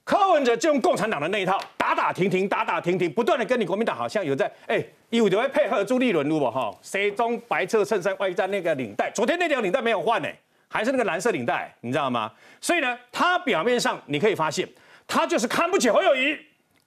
[0.08, 10.28] 柯文哲就用共产党的那一套，打打停停，打打停停，不断的跟你国民党好像有在，哎，有的会配合朱立伦，如果哈，谁中白色衬衫外加那个领带，昨天那条领带没有换呢，
[10.66, 12.32] 还是那个蓝色领带，你知道吗？
[12.58, 14.66] 所以呢，他表面上你可以发现，
[15.06, 16.34] 他就是看不起侯友谊。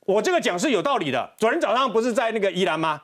[0.08, 1.32] 我这个讲是有道理的。
[1.38, 3.00] 昨天早上不是在那个宜兰吗？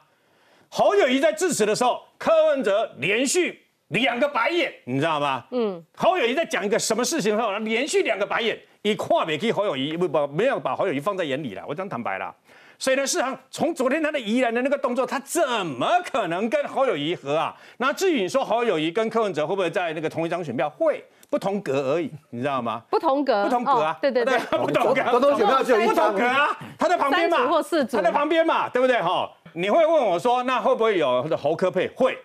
[0.70, 5.46] 侯友谊在致辞的时候，柯文哲连续两个白眼，你知道吗？
[5.52, 8.60] 嗯，侯友谊在讲一个什么事情的时候，连续两个白眼。
[8.88, 12.34] 你跨美可以侯友谊不不没有把侯友谊放在眼里了，我讲坦白了。
[12.80, 17.54] 所以呢，市场从昨天他的宜兰的那个动作，他怎么可能跟侯友谊合啊？
[17.78, 20.70] 那至于你说侯友谊跟柯文哲会不会在那个同一张选票？
[20.70, 22.82] 会，不同格而已，你知道吗？
[22.90, 23.98] 不同格，不同格啊！
[24.00, 26.56] 对对对，不同格，不同选票就不同格啊！
[26.78, 29.02] 他在旁边嘛，或四，他在旁边嘛，对不对？
[29.02, 31.90] 哈，你会问我说，那会不会有侯科配？
[31.96, 32.18] 会。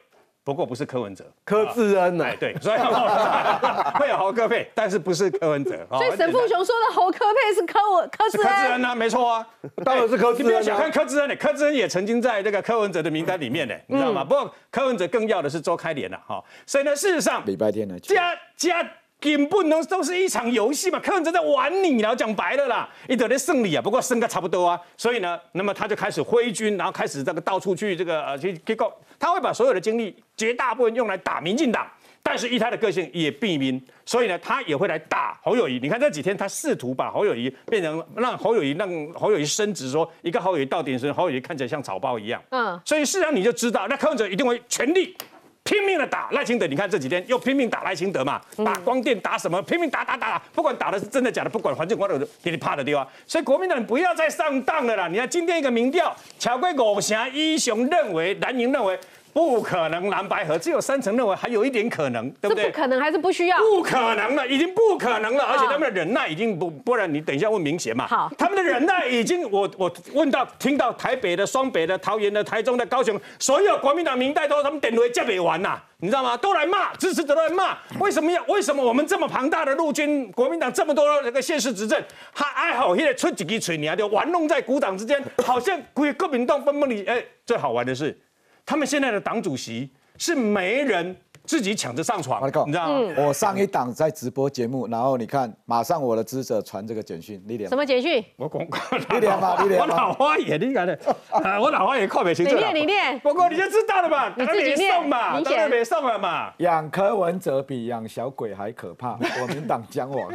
[0.45, 2.27] 不过不是柯文哲，柯志恩呢？
[2.41, 2.79] 对，所以
[3.99, 5.87] 会有侯科佩，但是不是柯文哲。
[5.91, 9.47] 所以沈富雄说的侯科佩是柯文柯志恩啊，没错啊，
[9.85, 10.39] 当然是柯志恩。
[10.39, 14.25] 你不要小看柯志恩呢，柯志恩也曾经在这个柯文哲的名单里面呢，你知道吗？
[14.25, 16.43] 不过柯文哲更要的是周开莲了哈。
[16.67, 18.85] 所以呢，事实上礼拜天呢，加加。
[19.23, 31.87] 根本都都是一场游戏嘛，柯文哲在玩你，然后讲白了啦，一得的胜利啊，不过胜个差不多啊，所以呢，那么他就开始挥军，然后开始这个到处去这个呃去结构，他会把所有的精力绝大部分用来打民进党，
[32.21, 35.79] 但是以他的个性也避民，所以呢，他也会来打侯友谊。
[35.79, 45.17] 你看这几天他试图把侯友谊变成让侯友谊让侯友谊升职，说一个侯友谊到顶时，侯友谊看起来像草包一样，嗯，所以事实上你就知道，那柯文哲一定会全力。
[45.65, 53.07] 拼命的打赖清德，你看这几天又拼命打赖清德嘛，打光电打什么，拼命打打打打，不管打的是真的假的，不管环境光的给你怕的地方。
[53.29, 55.07] 所以国民党不要再上当了啦！
[55.07, 58.99] 你看今天一个民调，巧贵五成一雄认为蓝营认为。
[59.33, 62.67] 不可能蓝白合，只有三成认为还有一点可能，对不对？
[62.67, 63.59] 不可能还是不需要？
[63.59, 68.07] 不可能了，已经不可能了，而且他们的忍耐已经不，不然你等一下问明贤嘛。
[68.07, 76.37] 好，他们的忍耐已经，我我问到听到台北的、双北的、桃园的、台中的、高雄，所有国民党民代都他们等为接北完呐，你知道吗？
[76.37, 78.43] 都来骂，支持者都来骂，为什么要？
[78.45, 81.99] 为什么我们这么庞大的陆军，国民党这么多那个现实执政，
[82.33, 87.05] 还还好现在出几支嘴，你还就玩弄在股掌之间，好像国国民党分崩离。
[87.07, 88.17] 哎，最好玩的是，
[88.65, 89.91] 他们现在的党主席。
[90.19, 93.15] 是没人自己抢着上床，你知道吗？
[93.19, 98.25] 我上一档在直播节目，然后你看，马上我的知者传这个简讯，你连什么简讯？
[98.37, 98.79] 我广告，
[99.11, 99.57] 你连吗？
[99.63, 100.99] 你连我老花眼，你看的，
[101.61, 102.55] 我老花眼靠北清楚。
[102.55, 103.19] 你念，你念。
[103.21, 106.53] 不过你就知道了嘛，你自己念嘛，当然没送了嘛。
[106.59, 110.33] 养柯文哲比养小鬼还可怕， 国民党将亡。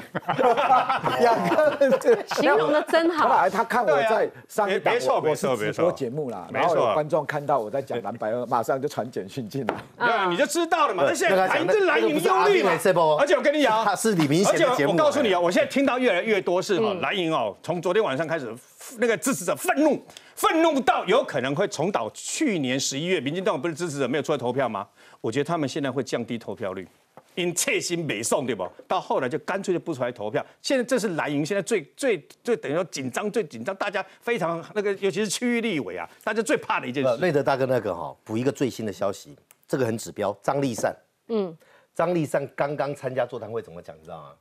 [1.21, 3.29] 养柯文哲形容的真好。
[3.29, 4.93] 后来他看我在上一档
[5.23, 10.27] 我是直播节目啦，然后有观众看到我在讲蓝白二，马上就传简讯进来。
[10.29, 12.71] 你就知道了嘛，那现在还是蓝营忧虑嘛，
[13.19, 14.93] 而且我跟你讲，他是李明显的节目。
[14.93, 18.51] 我告诉你啊，我现在听到越来越多是哈蓝营哦，从昨天晚上开始，
[18.97, 20.01] 那个支持者愤怒，
[20.35, 24.87] 愤怒到有可能会重蹈去年十一月民进党不是支持者没有出来投票吗？
[25.21, 26.87] 我觉得他们现在会降低投票率，
[27.35, 28.67] 因切心没送对不？
[28.87, 30.45] 到后来就干脆就不出来投票。
[30.61, 37.17] 现在这是蓝营现在最最最等于说紧张最紧张，大家非常那个，尤其是区域立委啊，大家最怕的一件事。
[37.19, 39.35] 瑞德大哥那个哈，补一个最新的消息，
[39.67, 40.95] 这个很指标，张立善，
[41.27, 41.55] 嗯，
[41.93, 44.31] 张立善刚刚参加座谈会，怎么讲你知道吗？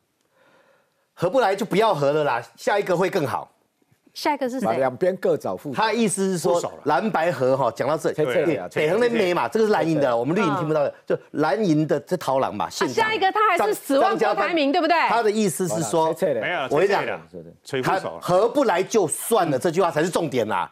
[1.14, 3.50] 合不来就不要合了啦，下一个会更好。
[4.12, 4.78] 下一个是谁？
[4.78, 5.74] 两边各找副。
[5.74, 8.10] 他意思是说蓝白合哈，讲到这
[8.44, 12.66] 里，北横的美嘛，这个是蓝营的，我们绿营听不到的，就蓝营的这桃狼嘛。
[12.70, 14.96] 下一个他还是死亡郭台铭，对不对？
[15.08, 20.66] 他的意思是说，没有，我跟你讲，他合不来就算了，这句话才是重点呐。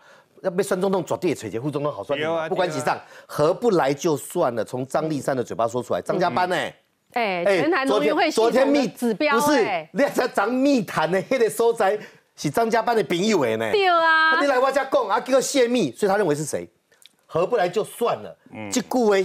[0.44, 4.62] 要被孙中正抓地锤节，副总统好算不管几上，合不来就算了。
[4.62, 6.56] 从张立山的嘴巴说出来，张家班呢？
[7.12, 11.98] 哎，全台农运会昨天密指标不是，你才咱密谈的那个所在
[12.36, 13.70] 是张家班的朋友为呢？
[13.72, 16.68] 对啊，你来我家讲啊，叫泄密，所以他认为是谁？
[17.26, 19.24] 合不来就算了，嗯，这顾为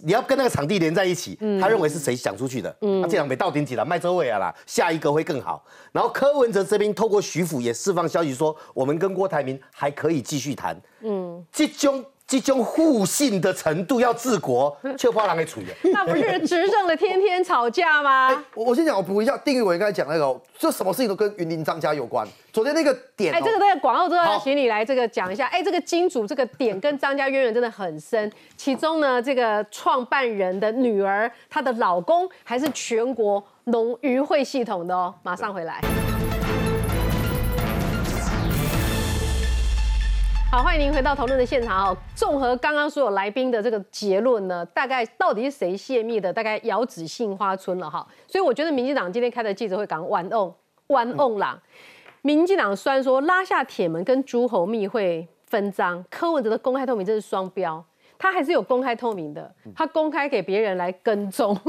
[0.00, 2.74] 你要跟那个场地连在一起，他认为是谁想出去的？
[3.02, 5.64] 他这样没到顶起了，卖周伟啊啦，下一个会更好。
[5.92, 10.80] 然后柯文哲这边透过徐府也释放消息说，我们跟郭台铭还可以继续谈。
[11.02, 12.04] 嗯，这种。
[12.26, 15.66] 这种互信的程度要治国， 就怕人给处理。
[15.92, 18.44] 那不是执政的天天吵架吗？
[18.54, 22.26] 我我先讲，我补一下，定义我刚才讲那个，这什么事情都跟云林张家有关。
[22.52, 25.46] 昨天那个点，哎，这个那个广告之后，请你来这个讲一下。
[25.48, 28.30] 哎，这个金主这个点跟张家渊源真的很深。
[28.56, 35.14] 其中呢，这个创办人的女儿，她的老公还是全国农渔会系统的哦。
[35.22, 35.80] 马上回来。
[40.54, 41.96] 好，欢迎您回到讨论的现场哦。
[42.14, 46.32] 综合刚刚所有来宾的这个结论呢，大概到底是谁泄密的？
[46.32, 48.06] 大概遥指杏花村了哈。
[48.28, 50.54] 所以我觉得民进党今天开的记者会讲玩弄
[50.86, 51.60] 玩弄啦。
[52.22, 57.84] 民进党虽然说拉下铁门跟诸侯密会分赃，柯文哲的公开透明这是双标。
[58.24, 61.54] 他还是有公开透明的，他公开给别人来跟踪，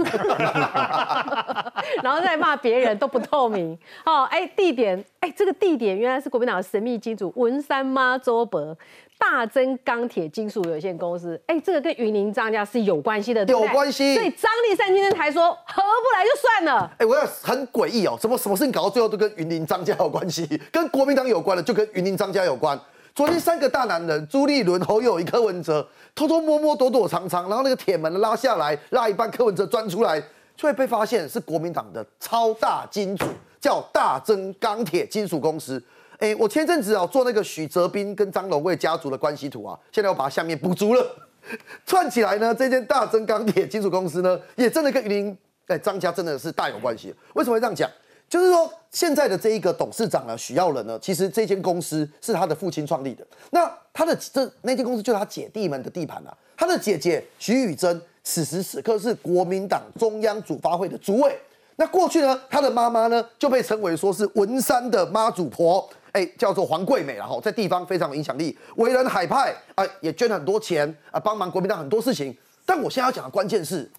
[2.02, 3.78] 然后再骂别人都不透明。
[4.06, 8.74] 哦，哎，地点，哎，这个地点原来是国民党的神秘金主文山妈周伯
[9.20, 11.38] 大增钢铁金属有限公司。
[11.48, 14.16] 哎，这个跟云林张家是有关系的，有关系。
[14.16, 16.90] 所以张立善今天才说合不来就算了。
[17.00, 22.80] 哎，我要很诡异哦，什么什么事情搞到最后都跟云林张家有关系，跟国民党有关的就跟云林张家有关。
[23.16, 30.20] 昨天三个大男人朱立伦、侯友谊、柯文哲偷偷摸摸、躲躲藏藏，然后那个铁门拉下来，拉一半，柯文哲钻出来，
[30.54, 33.26] 就会被发现是国民党的超大金主，
[33.62, 35.82] 叫大增钢铁金属公司。
[36.18, 41.16] 哎，我前阵子啊做那个许哲斌跟张龙卫家族的关系图啊，现在我把它下面补足了，
[41.88, 47.16] 串起来呢，这间大增钢铁金属公司呢，也真的跟云林哎张家真的是大有关系。
[47.34, 47.90] 为什么会这样讲？
[48.28, 53.26] 就是说，现在的这一个董事长呢，许耀仁呢，其实这间公司是他的父亲创立的。
[53.52, 56.36] 那他的这那间公司就是他姐弟们的地盘啊。
[56.58, 61.38] 他的姐姐许宇珍此时此刻是国民党中央主发会的主委。
[61.76, 72.36] 那过去呢，他的妈妈呢就被称为说是文山的妈祖婆，哎，叫做黄桂美，然后在地方非常有影响力，为人海派啊，也捐了很多钱啊，帮忙国民党很多事情。
[72.66, 73.90] 但我现在要讲的关键是。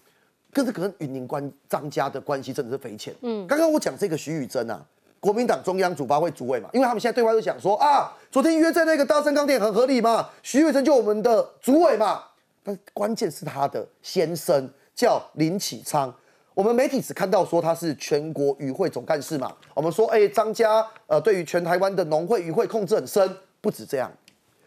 [0.53, 3.13] 跟这个云林关张家的关系真的是匪浅。
[3.21, 4.83] 嗯，刚刚我讲这个徐宇珍啊，
[5.19, 12.23] 国民党中央主发会主委嘛，因为他们现在对外都讲说啊，昨天约在那个大森钢铁很合理嘛，徐宇珍就我们的主委嘛。
[12.63, 16.13] 但关键是他的先生叫林启昌，
[16.53, 19.53] 我们媒体只看到说他是全国渔会总干事嘛。
[19.73, 24.11] 我们说，哎，张家呃，对于全台湾的农会渔会控制很深，不止这样，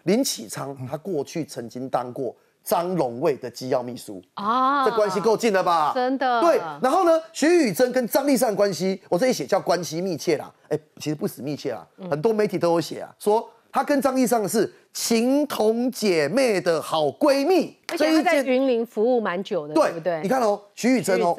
[0.05, 2.35] 林启昌他过去曾经当过。
[2.63, 5.93] 张龙卫的机要秘书啊，这关系够近了吧？
[5.95, 6.41] 真的。
[6.41, 10.53] 对，然后呢，徐宇珍跟张立善关系，我这一写叫关系密切啦。
[10.69, 17.77] 哎，其实不止密切啦，很多媒体都有写啊，说他跟张立善是情同姐妹的好闺蜜。
[17.89, 20.21] 而且他在云林服务蛮久的，对不对？
[20.23, 21.35] 你看哦，徐宇珍哦，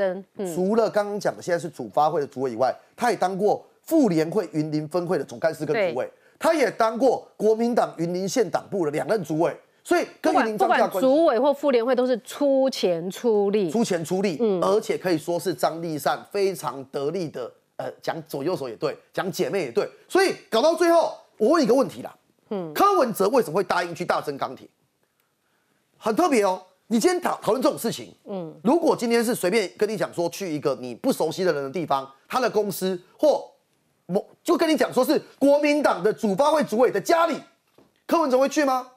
[0.53, 9.55] 除了刚刚讲的现在是主发会的主委以外，他也当过妇联会云林分会的总干事跟主委，他也当过国民党云林县党部的两任主委。
[9.83, 22.15] 所以，不管不管主委或妇联会都是出钱出力，出钱出力，嗯，而且可以说是张立善非常得力的，呃，讲左右手也对，讲姐妹也对，所以搞到最后，我问一个问题啦，
[22.51, 24.67] 嗯，柯文哲为什么会答应去大增钢铁？
[25.97, 33.43] 很特别哦，你今天讨讨论这种事情，嗯，如果今天是随便跟你讲说去一个你不熟悉的人的地方，他的公司或
[34.05, 37.35] 某就跟你讲说是国民党的主发会主委的家里，
[38.05, 38.87] 柯文哲会去吗？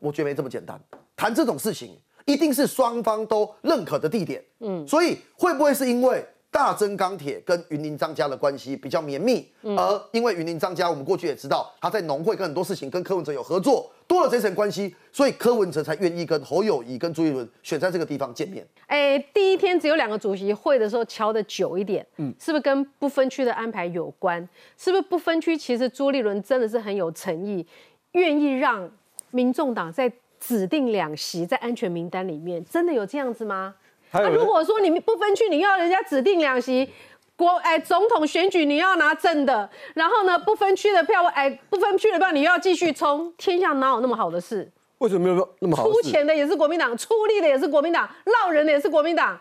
[0.00, 0.80] 我觉得没这么简单，
[1.16, 4.42] 谈这种事情一定是双方都认可的地点。
[4.60, 18.64] 嗯，所以会不会是因为大增钢铁跟云林张家的关系比较绵密，而因为云林张家，我们过去也知道他在农会跟很多事情跟柯文哲有合作，多了这层关系，所以柯文哲才愿意跟侯友谊跟朱立伦选在这个地方见面。
[18.86, 24.48] 哎，第一天只有两个主席会的时候敲的久一点，嗯，是不是跟不分区的安排有关？
[24.78, 27.66] 是不是不分区其实朱立伦真的是很有诚意，
[28.12, 28.88] 愿意让
[29.34, 33.74] 民众党在指定两席在安全名单里面，真的有这样子吗？
[34.12, 36.88] 那如果说你不分区，你要人家指定两席，
[37.34, 44.70] 国哎总统选举你要拿正的，然后呢不分区的票哎不分区的票你又要继续冲，天下哪有那么好的事？
[44.98, 45.90] 为什么没有那么好？
[45.90, 49.36] 出钱的也是国民党，出力的也是国民党，闹人的也是国民党。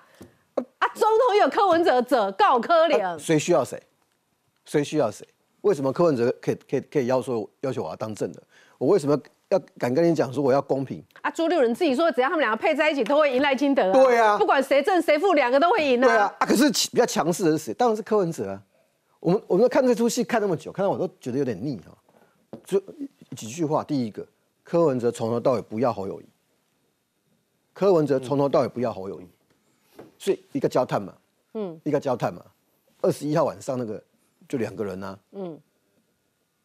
[0.56, 3.80] 啊，总统有柯文哲者告柯联，谁需要谁？
[4.66, 5.28] 谁需要谁？
[5.62, 8.42] 为什么柯文哲可以可以可以要求要求我要当正的？
[8.80, 9.16] 我为什么？
[9.54, 11.32] 要敢跟你讲说我要公平啊！
[11.32, 13.92] 朱立伦自己说，只要他们两个配在一起，都会赢赖清德。
[13.94, 16.08] 对啊，不管谁正谁负，两个都会赢啊。
[16.08, 17.74] 对啊，啊，可是比较强势的是谁？
[17.74, 18.62] 当然是柯文哲啊。
[19.20, 21.96] 我们我们看这出戏看那么久，看到我都觉得有点腻啊。
[22.66, 22.82] 就
[23.36, 24.26] 几句话，第一个，
[24.64, 26.26] 柯文哲从头到尾不要侯友谊。
[27.74, 29.28] 柯文哲从头到尾不要侯友谊，
[30.18, 31.14] 所以一个焦炭嘛，
[31.54, 32.44] 嗯，一个焦炭嘛。
[33.02, 34.02] 二十一号晚上那个
[34.48, 35.60] 就两个人啊，嗯，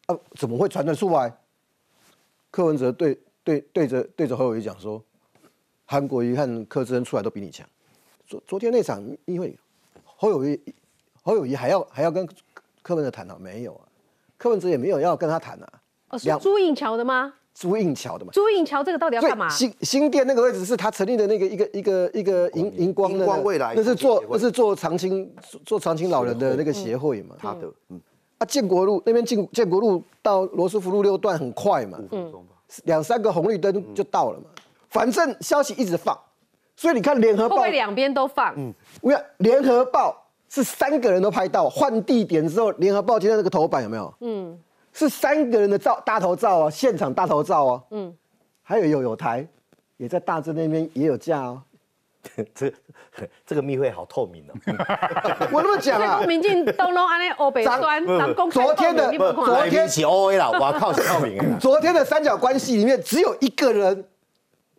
[0.05, 1.33] 啊，怎么会传得出来？
[2.51, 5.03] 柯文哲对对对着对着侯友谊讲说，
[5.85, 7.67] 韩国瑜和柯志恩出来都比你强。
[8.27, 9.57] 昨昨天那场，因为
[10.03, 10.59] 侯友谊
[11.23, 12.27] 侯友谊还要还要跟
[12.81, 13.37] 柯文哲谈啊？
[13.39, 13.81] 没有啊，
[14.37, 15.69] 柯文哲也没有要跟他谈啊。
[16.09, 17.33] 哦，是朱印桥的吗？
[17.53, 18.31] 朱印桥的嘛。
[18.31, 19.49] 朱印桥这个到底要干嘛？
[19.49, 25.31] 新新店那个位置是他成立的那个一个一个一个荧荧光的，光未来那是做那是做长青
[25.65, 27.35] 做长青老人的那个协会嘛。
[27.39, 27.99] 他的嗯。
[28.39, 32.33] 啊，建国路那边建建国路到罗斯福路六段很快嘛，嗯，
[32.85, 34.45] 两三个红绿灯就到了嘛。
[34.89, 36.17] 反正消息一直放，
[36.75, 38.55] 所以你看联合报两边都放。
[38.57, 40.15] 嗯，我看联合报
[40.47, 44.13] 是三个人都拍到，换地点之后，联合报今天那个头版有没有？
[44.21, 44.57] 嗯，
[44.93, 47.83] 是三个人的照大头照啊，现场大头照啊。
[47.91, 48.15] 嗯，
[48.63, 49.45] 还有有有台
[49.97, 51.61] 也在大正那边也有架啊。
[52.55, 52.71] 这
[53.45, 54.53] 这个密会好透明哦，
[55.51, 57.79] 我那么讲啊，民进东东安尼欧北端，
[58.49, 61.57] 昨天的昨天起 O A 了，我靠，透明。
[61.59, 64.05] 昨天的三角关系里面只有一个人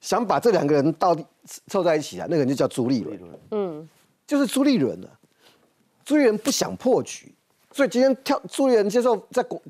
[0.01, 1.25] 想把这两个人到底
[1.67, 3.19] 凑在一起啊，那个人就叫朱立伦，
[3.51, 3.89] 嗯，
[4.27, 5.09] 就是朱立伦了。
[6.05, 7.33] 朱立伦不想破局，
[7.73, 9.61] 所以今天跳朱立伦接受在国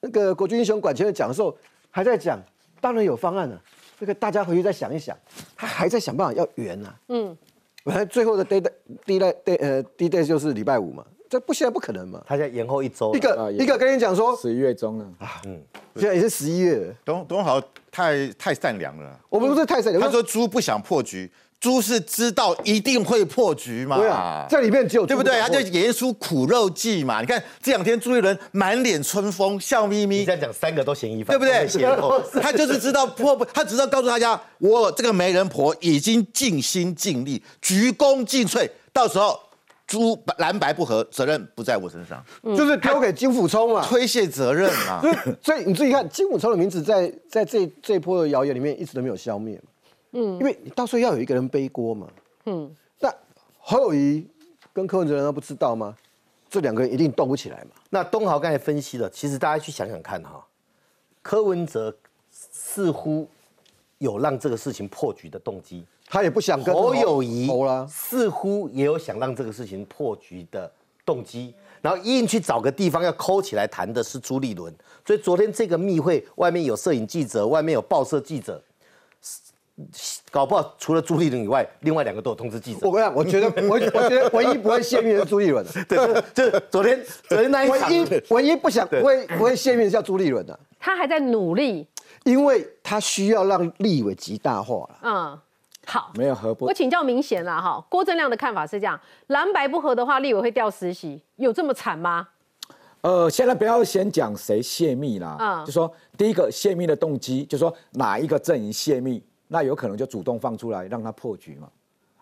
[0.00, 1.56] 那个国军英雄馆前面讲的时候，
[1.90, 2.38] 还在讲，
[2.80, 3.58] 当然有方案了。
[3.98, 5.16] 这个大家回去再想一想，
[5.56, 6.94] 他还在想办法要圆啊。
[7.08, 7.36] 嗯，
[7.84, 8.70] 本来最后的 day day
[9.18, 12.22] day day 呃 day day 就是礼拜五嘛，这不现在不可能嘛。
[12.26, 13.14] 他在延后一周。
[13.14, 15.60] 一个一个跟你讲说，十一月中了啊，嗯，
[15.94, 16.94] 现在也是十一月。
[17.04, 19.18] 董董好太太善良了。
[19.28, 20.02] 我们不是太善良。
[20.02, 21.30] 他说猪不想破局。
[21.58, 23.96] 朱是知道一定会破局嘛？
[23.96, 25.40] 对啊，这里面只有对不对？
[25.40, 27.20] 他就演出苦肉计嘛。
[27.20, 30.18] 你看这两天朱一伦满脸春风，笑眯眯。
[30.18, 32.40] 你在讲三个都嫌疑犯，对不对？
[32.40, 38.68] 他就是知道破不，他只知道告诉大家，我这个媒人婆已经尽心尽力，鞠躬尽瘁。
[38.92, 39.38] 到时候
[39.86, 42.22] 朱蓝白不合，责任不在我身上，
[42.56, 45.00] 就是丢给金辅聪嘛，推卸责任嘛。
[45.42, 49.58] 所以你注意看，金辅聪的名字在在这这一波的谣言里面一直都没有消灭。
[50.18, 52.06] 嗯，因为你到时候要有一个人背锅嘛。
[52.46, 53.14] 嗯，那
[53.58, 54.26] 侯友谊
[54.72, 55.94] 跟柯文哲难道不知道吗？
[56.48, 57.72] 这两个人一定动不起来嘛。
[57.90, 60.42] 那东豪刚才分析了，其实大家去想想看哈，
[61.20, 61.94] 柯文哲
[62.30, 63.28] 似乎
[63.98, 67.50] 有让这个事情破局的动机，他也不想跟侯友谊
[67.88, 70.70] 似乎也有想让这个事情破局的
[71.04, 71.52] 动机，
[71.82, 74.72] 然后硬去找个地方要抠起来谈的是朱立伦，
[75.04, 78.62] 所以昨天这个密会外面有摄影记者，外面有报社记者。
[80.30, 82.78] 搞不好除了朱立伦以外，另外两个都有通知记者。
[82.82, 85.64] 我跟你讲，我觉得我 我觉得唯一不会泄密的是朱立伦。
[85.86, 90.58] 对，就是昨天昨天那一场，唯一唯一不想不会不会泄密的叫朱立伦的。
[90.80, 91.86] 他还在努力，
[92.24, 94.98] 因为他需要让立委极大化了。
[95.02, 95.38] 嗯，
[95.84, 96.64] 好，没有合不？
[96.64, 102.28] 我请教明显了哈，郭正亮的看法是这样：蓝白不合的话，立委会掉实习，有这么惨吗？
[103.02, 109.22] 呃，现在不要先讲谁泄密啦，嗯，就说第一个泄密的动机，就说哪一个阵营泄密。
[109.48, 111.68] 那有可能就主动放出来让他破局嘛？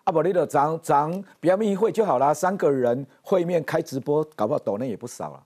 [0.05, 5.43] 阿伯利的长长比较密会就好啦，三个人会面开直播，搞不好抖内也不少了。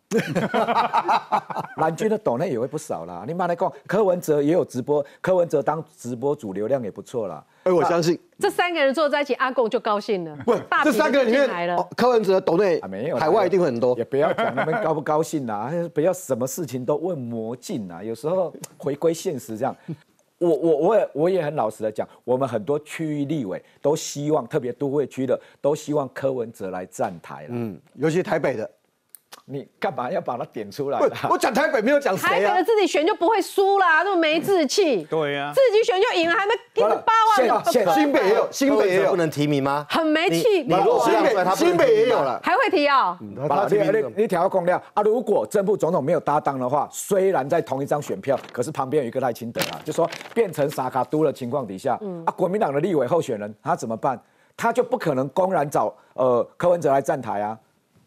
[1.77, 3.23] 蓝军的抖内也会不少啦。
[3.25, 7.41] 你妈来讲，柯文哲也有直播，柯文哲当直播主流量也不错啦。
[7.63, 10.35] 哎，我相信这三个人坐在一起，阿贡就高兴了。
[10.43, 10.53] 不，
[10.83, 13.97] 这三个人里面，柯文哲抖内没有，海外一定会很多。
[13.97, 18.03] 也不要讲他们高不高兴啦， 不要什么事情都问魔镜啊。
[18.03, 19.73] 有时候回归现实这样。
[20.39, 27.49] 我我我也我也很老实的讲，我们很多区域立委都希望，特别都会区的都希望柯文哲来站台了。
[27.51, 28.69] 嗯，尤其台北的。
[29.51, 30.99] 你干嘛要把它点出来？
[31.27, 32.29] 我讲台北没有讲谁啊？
[32.29, 35.03] 台北的自己选就不会输啦，那么没志气。
[35.05, 37.13] 对呀，自己选就赢了，还没给你八
[37.49, 37.63] 万。
[37.65, 39.87] 现新北也有，新北也有不能提名吗？
[39.89, 40.61] 很没气。
[40.61, 43.17] 你如果新北新北也有了，还会提哦？
[43.47, 45.01] 把你你你调到公料啊！
[45.01, 54.21] 如果正部总统没有搭档的话，虽然在同一张选票，可是旁边有一个赖清德啊，就说变成萨卡都的情况底下，嗯啊，国民党的立委候选人他怎么办？
[54.55, 57.57] 他就不可能公然找呃柯文哲来站台啊。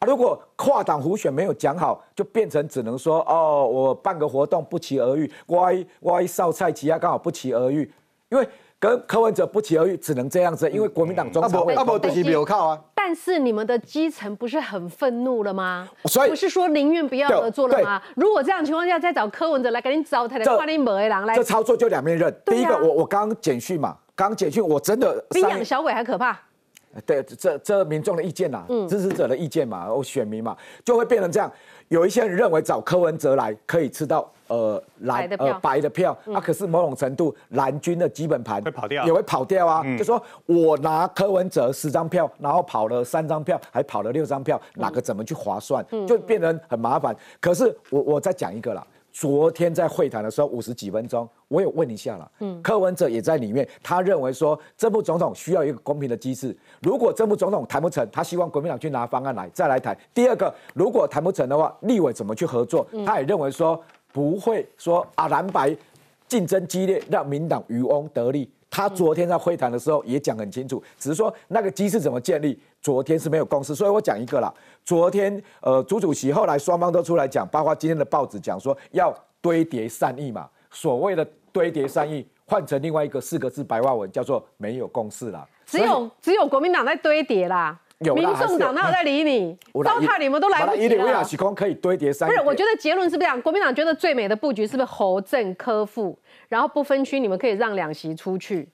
[0.05, 7.90] 如果跨党胡选没有讲好，就变成只能说哦，我办个活动不期而遇，歪歪少菜其他刚好不期而遇，
[8.28, 8.48] 因为
[8.78, 12.80] 跟柯文哲不期而遇，只能这样子，因为国民党中常委阿伯都是没有靠啊。
[12.94, 15.88] 但是你们的基层不是很愤怒了吗？
[16.05, 18.00] 所以不是说宁愿不要合作了吗？
[18.14, 22.34] 如果这样情况下再找柯文哲来赶紧找他的，换你某一郎来，这操作就两面刃。
[22.46, 26.38] 第一个，我我刚简讯嘛，刚简讯，我真的比养小鬼还可怕。
[27.07, 31.51] 对，这这民众的意见呐，支持者的意见嘛，哦，选民嘛，就会变成这样。
[31.88, 39.82] 有一些人认为找柯文哲来可以吃到呃蓝呃白的票啊，可是某种程度蓝军的基本盘会跑掉，也会跑掉啊。
[39.97, 47.14] 就说我拿柯文哲十张票，然后跑了三张票，还跑了六张票，哪个怎么去划算，就变得很麻烦。
[47.40, 48.86] 可是我我再讲一个啦。
[49.14, 52.30] 昨天在会谈的时候，五十几分钟，我有问一下了。
[52.40, 56.57] 嗯，柯文哲也在里面，他认为说，这部总统需要一个公平的机制。
[56.80, 59.96] 如果这部总统谈不成，他希望国民党去拿方案来再来谈。
[60.14, 62.86] 第二个，如果谈不成的话，立委怎么去合作？
[63.05, 63.78] 他也认为说，
[64.11, 65.76] 不会说啊蓝白
[66.26, 68.50] 竞争激烈，让民党渔翁得利。
[68.74, 73.74] 他昨天在会谈的时候也讲很清楚，只是说那个机制怎么建立，昨天是没有共识。
[73.74, 74.50] 所以我讲一个啦，
[74.82, 85.46] 昨天呃，朱主席后来双方都出来讲，包括今天的报纸讲说要堆叠善意嘛，所谓的堆叠善意换成另外一个四个字白话文叫做没有共识啦。
[85.66, 89.57] 只有只有国民党在堆叠啦，有民众党哪有在理你？
[89.84, 91.05] 糟蹋你们都来不及了。
[91.05, 92.32] 维亚时空可以堆叠善意。
[92.32, 96.18] 不是，我觉得结论是这样，国民党觉得最美的布局是不是侯正科副？
[96.48, 98.68] 然后不分区，你们可以让两席出去，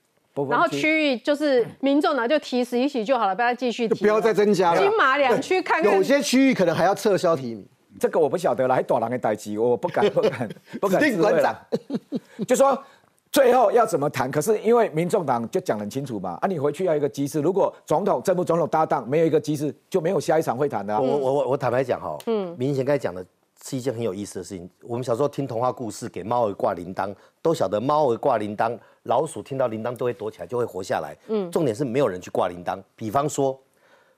[0.51, 4.81] 然后区域就是民众呢就提十一席就好了，不要继续提，不要再增加了。
[4.81, 7.65] 金马两区看看，有些区域可能还要撤销提名，
[7.99, 10.49] 这个我不晓得了，还大人的代级，我不敢不敢
[10.81, 11.01] 不敢。
[11.01, 11.57] 定馆长
[12.47, 12.83] 就说
[13.31, 14.31] 最后要怎么谈？
[14.31, 20.99] 可是因为民众党就讲很清楚嘛，啊，你回去要一个机制，如果总统政府总统搭档没有一个机制，就没有下一场会谈的。
[20.99, 23.25] 我我我我坦白讲哈，嗯，明贤刚才讲的。
[23.65, 24.71] 是一件很有意思的事情。
[24.85, 31.17] 我们小时候听童话故事，给猫儿挂铃铛，都晓得猫儿挂铃铛，老鼠听到铃铛都会躲起来，就会活下来。
[31.27, 32.81] 嗯，重点是没有人去挂铃铛。
[32.95, 33.61] 比方说，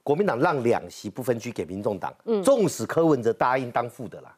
[0.02, 4.34] 国民党让两席不分区给民众党，嗯，纵使柯文哲答应当副的啦，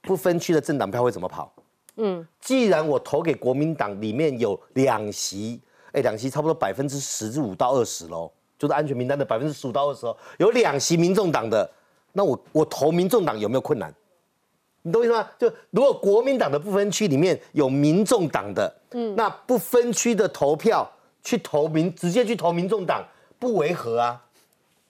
[0.00, 1.52] 不分区的政党票会怎么跑？
[1.96, 5.60] 嗯，既然我投给国民党，里面有两席，
[5.92, 11.68] 哎，两席差不多百分之十至五到二十喽，就是安全名单的百分之十五到二十哦，有两席民众党的。
[12.12, 13.94] 那我我投民众党有没有困难？
[14.82, 15.28] 你懂我意思吗？
[15.38, 20.90] 就如果国民党的不分区里面有民众党的，嗯，那不分区的投票
[21.22, 23.06] 去投民，直接去投民众党
[23.40, 24.24] 不违和啊。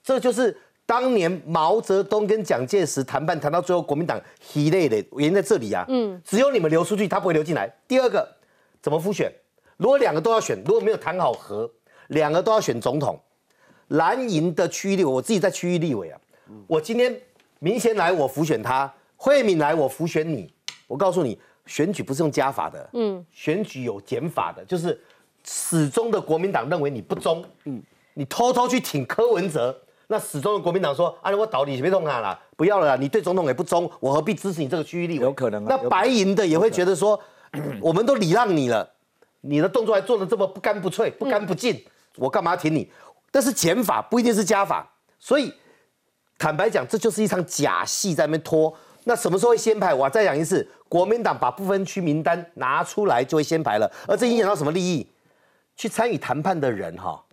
[0.03, 4.21] 这就是当年毛泽东跟蒋介石谈判谈到最后，国民党
[4.53, 5.83] 一类的原因在这里啊。
[5.87, 7.73] 嗯，只有你们流出去，他不会流进来。
[7.87, 8.27] 第二个，
[8.81, 9.31] 怎么复选？
[9.77, 11.67] 如果两个都要选，如果没有谈好和，
[12.07, 13.19] 两个都要选总统，
[13.87, 16.19] 蓝营的区域立委，我自己在区域立委啊。
[16.67, 17.19] 我今天
[17.59, 20.53] 明贤来，我辅选他；慧敏来，我辅选你。
[20.87, 24.99] 我告诉你，选举不是用加法的，嗯，选举有减法的，就是
[25.45, 27.81] 始终的国民党认为你不忠，嗯，
[28.13, 29.75] 你偷偷去挺柯文哲，
[30.07, 35.25] 那始终的国民党说，啊，我倒你别动他了，不要了啦，你对总统也不忠，我何必支持你这个区域立委？
[35.25, 35.67] 有可能啊。
[35.69, 37.19] 那白银的也会觉得说，
[37.81, 38.89] 我们都礼让你了，
[39.41, 41.83] 你的动作还做的这么不干不脆、不干不净，
[42.17, 42.91] 我干嘛挺你？
[43.31, 44.89] 但是减法不一定是加法，
[45.19, 45.53] 所以。
[46.37, 48.75] 坦白讲，这就是一场假戏在那边拖。
[49.03, 49.93] 那什么时候会先排？
[49.93, 53.87] 我再讲一次，国民党把不分区名单拿出来就会先排了。
[54.07, 55.07] 而这影响到什么利益？
[55.75, 57.23] 去参与谈判的人哈，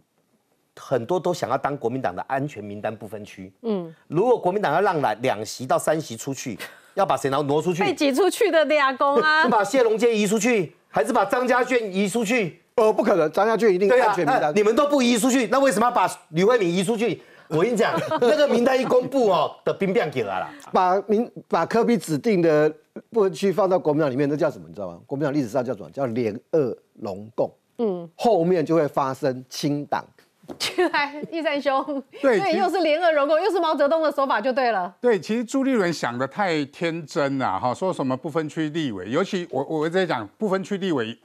[0.78, 3.52] 很多都想要当国民党的安全名单不分区。
[3.62, 6.58] 嗯，如果国民党要让来两席到三席出去，
[6.94, 7.82] 要把谁拿挪出去？
[7.82, 9.42] 被挤出去的俩公啊！
[9.44, 12.60] 是把谢龙介移出去，还是把张家俊移出去？
[12.76, 14.52] 呃，不可能，张家俊一定安全名单。
[14.54, 17.20] 你们都不移出去，那为什么要把吕慧敏移出去？
[17.48, 20.48] 我跟你讲， 那个名单一公布哦，的兵变起来了。
[20.70, 22.72] 把名把科比指定的
[23.10, 24.68] 部分区放到国民党里面，那叫什么？
[24.68, 24.98] 你知道吗？
[25.06, 25.90] 国民党历史上叫什么？
[25.90, 27.50] 叫联俄龙共。
[27.78, 30.04] 嗯，后面就会发生清党
[30.76, 34.94] 原来易战兄，对，又是联合融共，又是毛泽东的手法，就对了。
[35.00, 41.16] 对，其实朱立伦想的太天真了哈，说什么不分区立委，尤其我我在讲不分区立委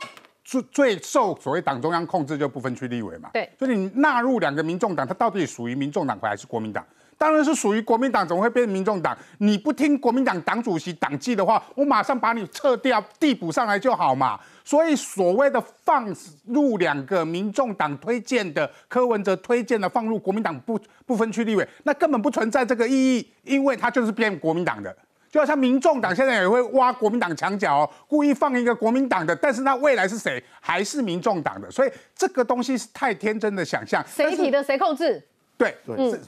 [0.44, 3.30] 最最受所谓党中央控制，就不分区立委嘛。
[3.34, 6.86] 对，所以你纳入两个民众党，它到底属于民众党还是国民党？
[7.16, 9.18] 当然是属于国民党，怎么会变成民众党？
[9.38, 14.38] 你不听国民党党主席党纪的话，我马上把你撤掉，递补上来就好嘛。
[14.66, 16.14] 所以所谓的放
[16.46, 24.94] 入两个民众党推荐的柯文哲推荐的放入国民党不不分区立委，那根本不存在这个意义，因为他就是变国民党的，
[25.34, 30.42] 就好像民众党现在也会挖国民党墙角哦，故意放一个国民党的，但是那未来是谁？
[30.62, 31.72] 还是民众党的？
[31.72, 35.20] 所以这个东西是太天真的想象，谁提的谁控制？
[35.58, 35.76] 对，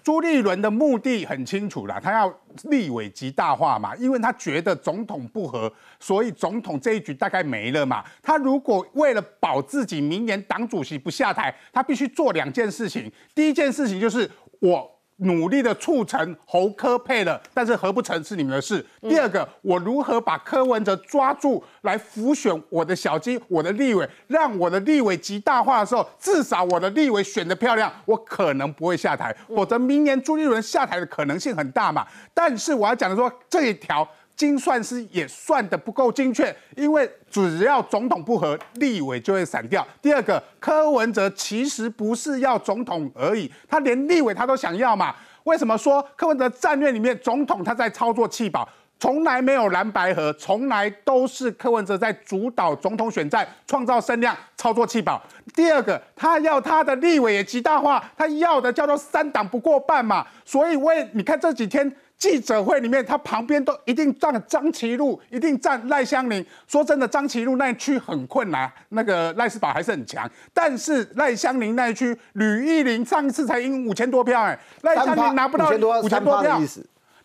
[0.04, 8.04] 朱立伦的目的很清楚啦，他要立委极大化嘛，因为他觉得总统不和，所以总统这一局大概没了嘛。
[8.24, 13.12] 他如果为了保自己明年党主席不下台，他必须做两件事情。
[13.36, 14.28] 第一件事情就是
[14.60, 14.95] 我。
[15.18, 18.86] 努力的促成侯科配了，但是合不成是你们的事。
[19.02, 32.06] 第二个，我如何把柯文哲抓住来浮选我的小鸡，我的立委，让我的立委极大化的时候，至少我的立委选的漂亮，我可能不会下台，否则明年朱立伦下台的可能性很大嘛。
[32.34, 34.08] 但是我要讲的说这一条。
[34.36, 39.86] 精算师也算的不够精确，因为只要总统不和，立委就会散掉。
[40.02, 45.16] 第二个，柯文哲其实不是要总统而已，他连立委他都想要嘛？
[45.46, 48.68] 为什么说柯文哲战略里面总统他在操作弃保，
[49.00, 55.22] 从来没有蓝白合，从来都是柯文哲在主导总统选战，创造声量，操作弃保。
[55.54, 60.26] 第二个，他要他的立委也极大化，他要的叫做三党不过半嘛。
[60.44, 61.96] 所以为你看这几天。
[62.18, 66.44] 记者会里面，他旁边都一定站张其禄，一定站赖香林。
[66.66, 70.30] 说真的，张其禄那一区很困难，那个赖世宝还是很强。
[70.54, 75.70] 但是赖香林那一区，吕玉玲上一次才赢五千多票，哎，赖香林拿不到
[76.02, 76.60] 五千多票。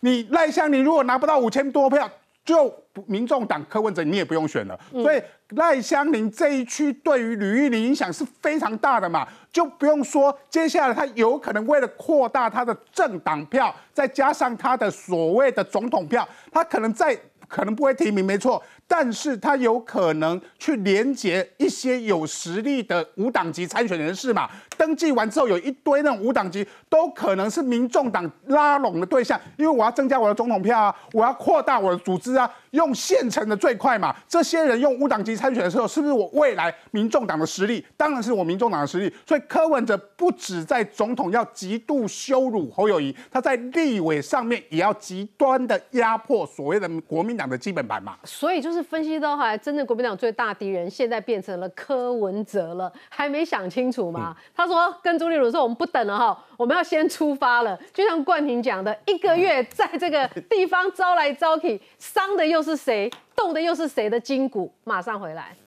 [0.01, 2.09] 你赖香林如果拿不到五千多票，
[2.43, 2.73] 就
[3.05, 4.79] 民众党柯文哲你也不用选了。
[4.91, 9.27] 所以赖香林这一区对于吕玉玲影响是非常大的嘛。
[9.51, 17.17] 就不用说，接下来他有可能为了扩大他的政党票，再加上他的所谓的总统票，他可能在
[17.49, 18.63] 可能不会提名，没错。
[18.91, 24.49] 但是他有可能去连接一些有实力的无党籍参选人士嘛？
[24.77, 34.13] 登记完之后，有一堆那种无党籍都可能是民众党拉拢的对象，因为我要增加我的总统票啊，我要扩大我的组织啊，用现成的最快嘛。
[34.27, 37.85] 这些人用无党籍参选的时候，是不是我未来民众党的实力？
[37.95, 39.15] 当然是我民众党的实力。
[39.25, 48.17] 所以柯文哲不止在总统要极度羞辱侯友谊，他在立委上面也要极端的压迫所谓的国民党的基本盘嘛。
[48.25, 48.80] 所以就是。
[48.81, 54.35] 分析到后来，真正国民党最大敌人现在变成了柯文哲了，还没想清楚吗？
[54.55, 57.79] 他说跟朱立伦说，我们不等了哈，我们要先出发了。
[57.93, 64.71] 就像冠廷讲的，一个月在这个地方招来招去，伤的又是谁，动的又是谁的筋骨？
[64.83, 65.55] 马上回来。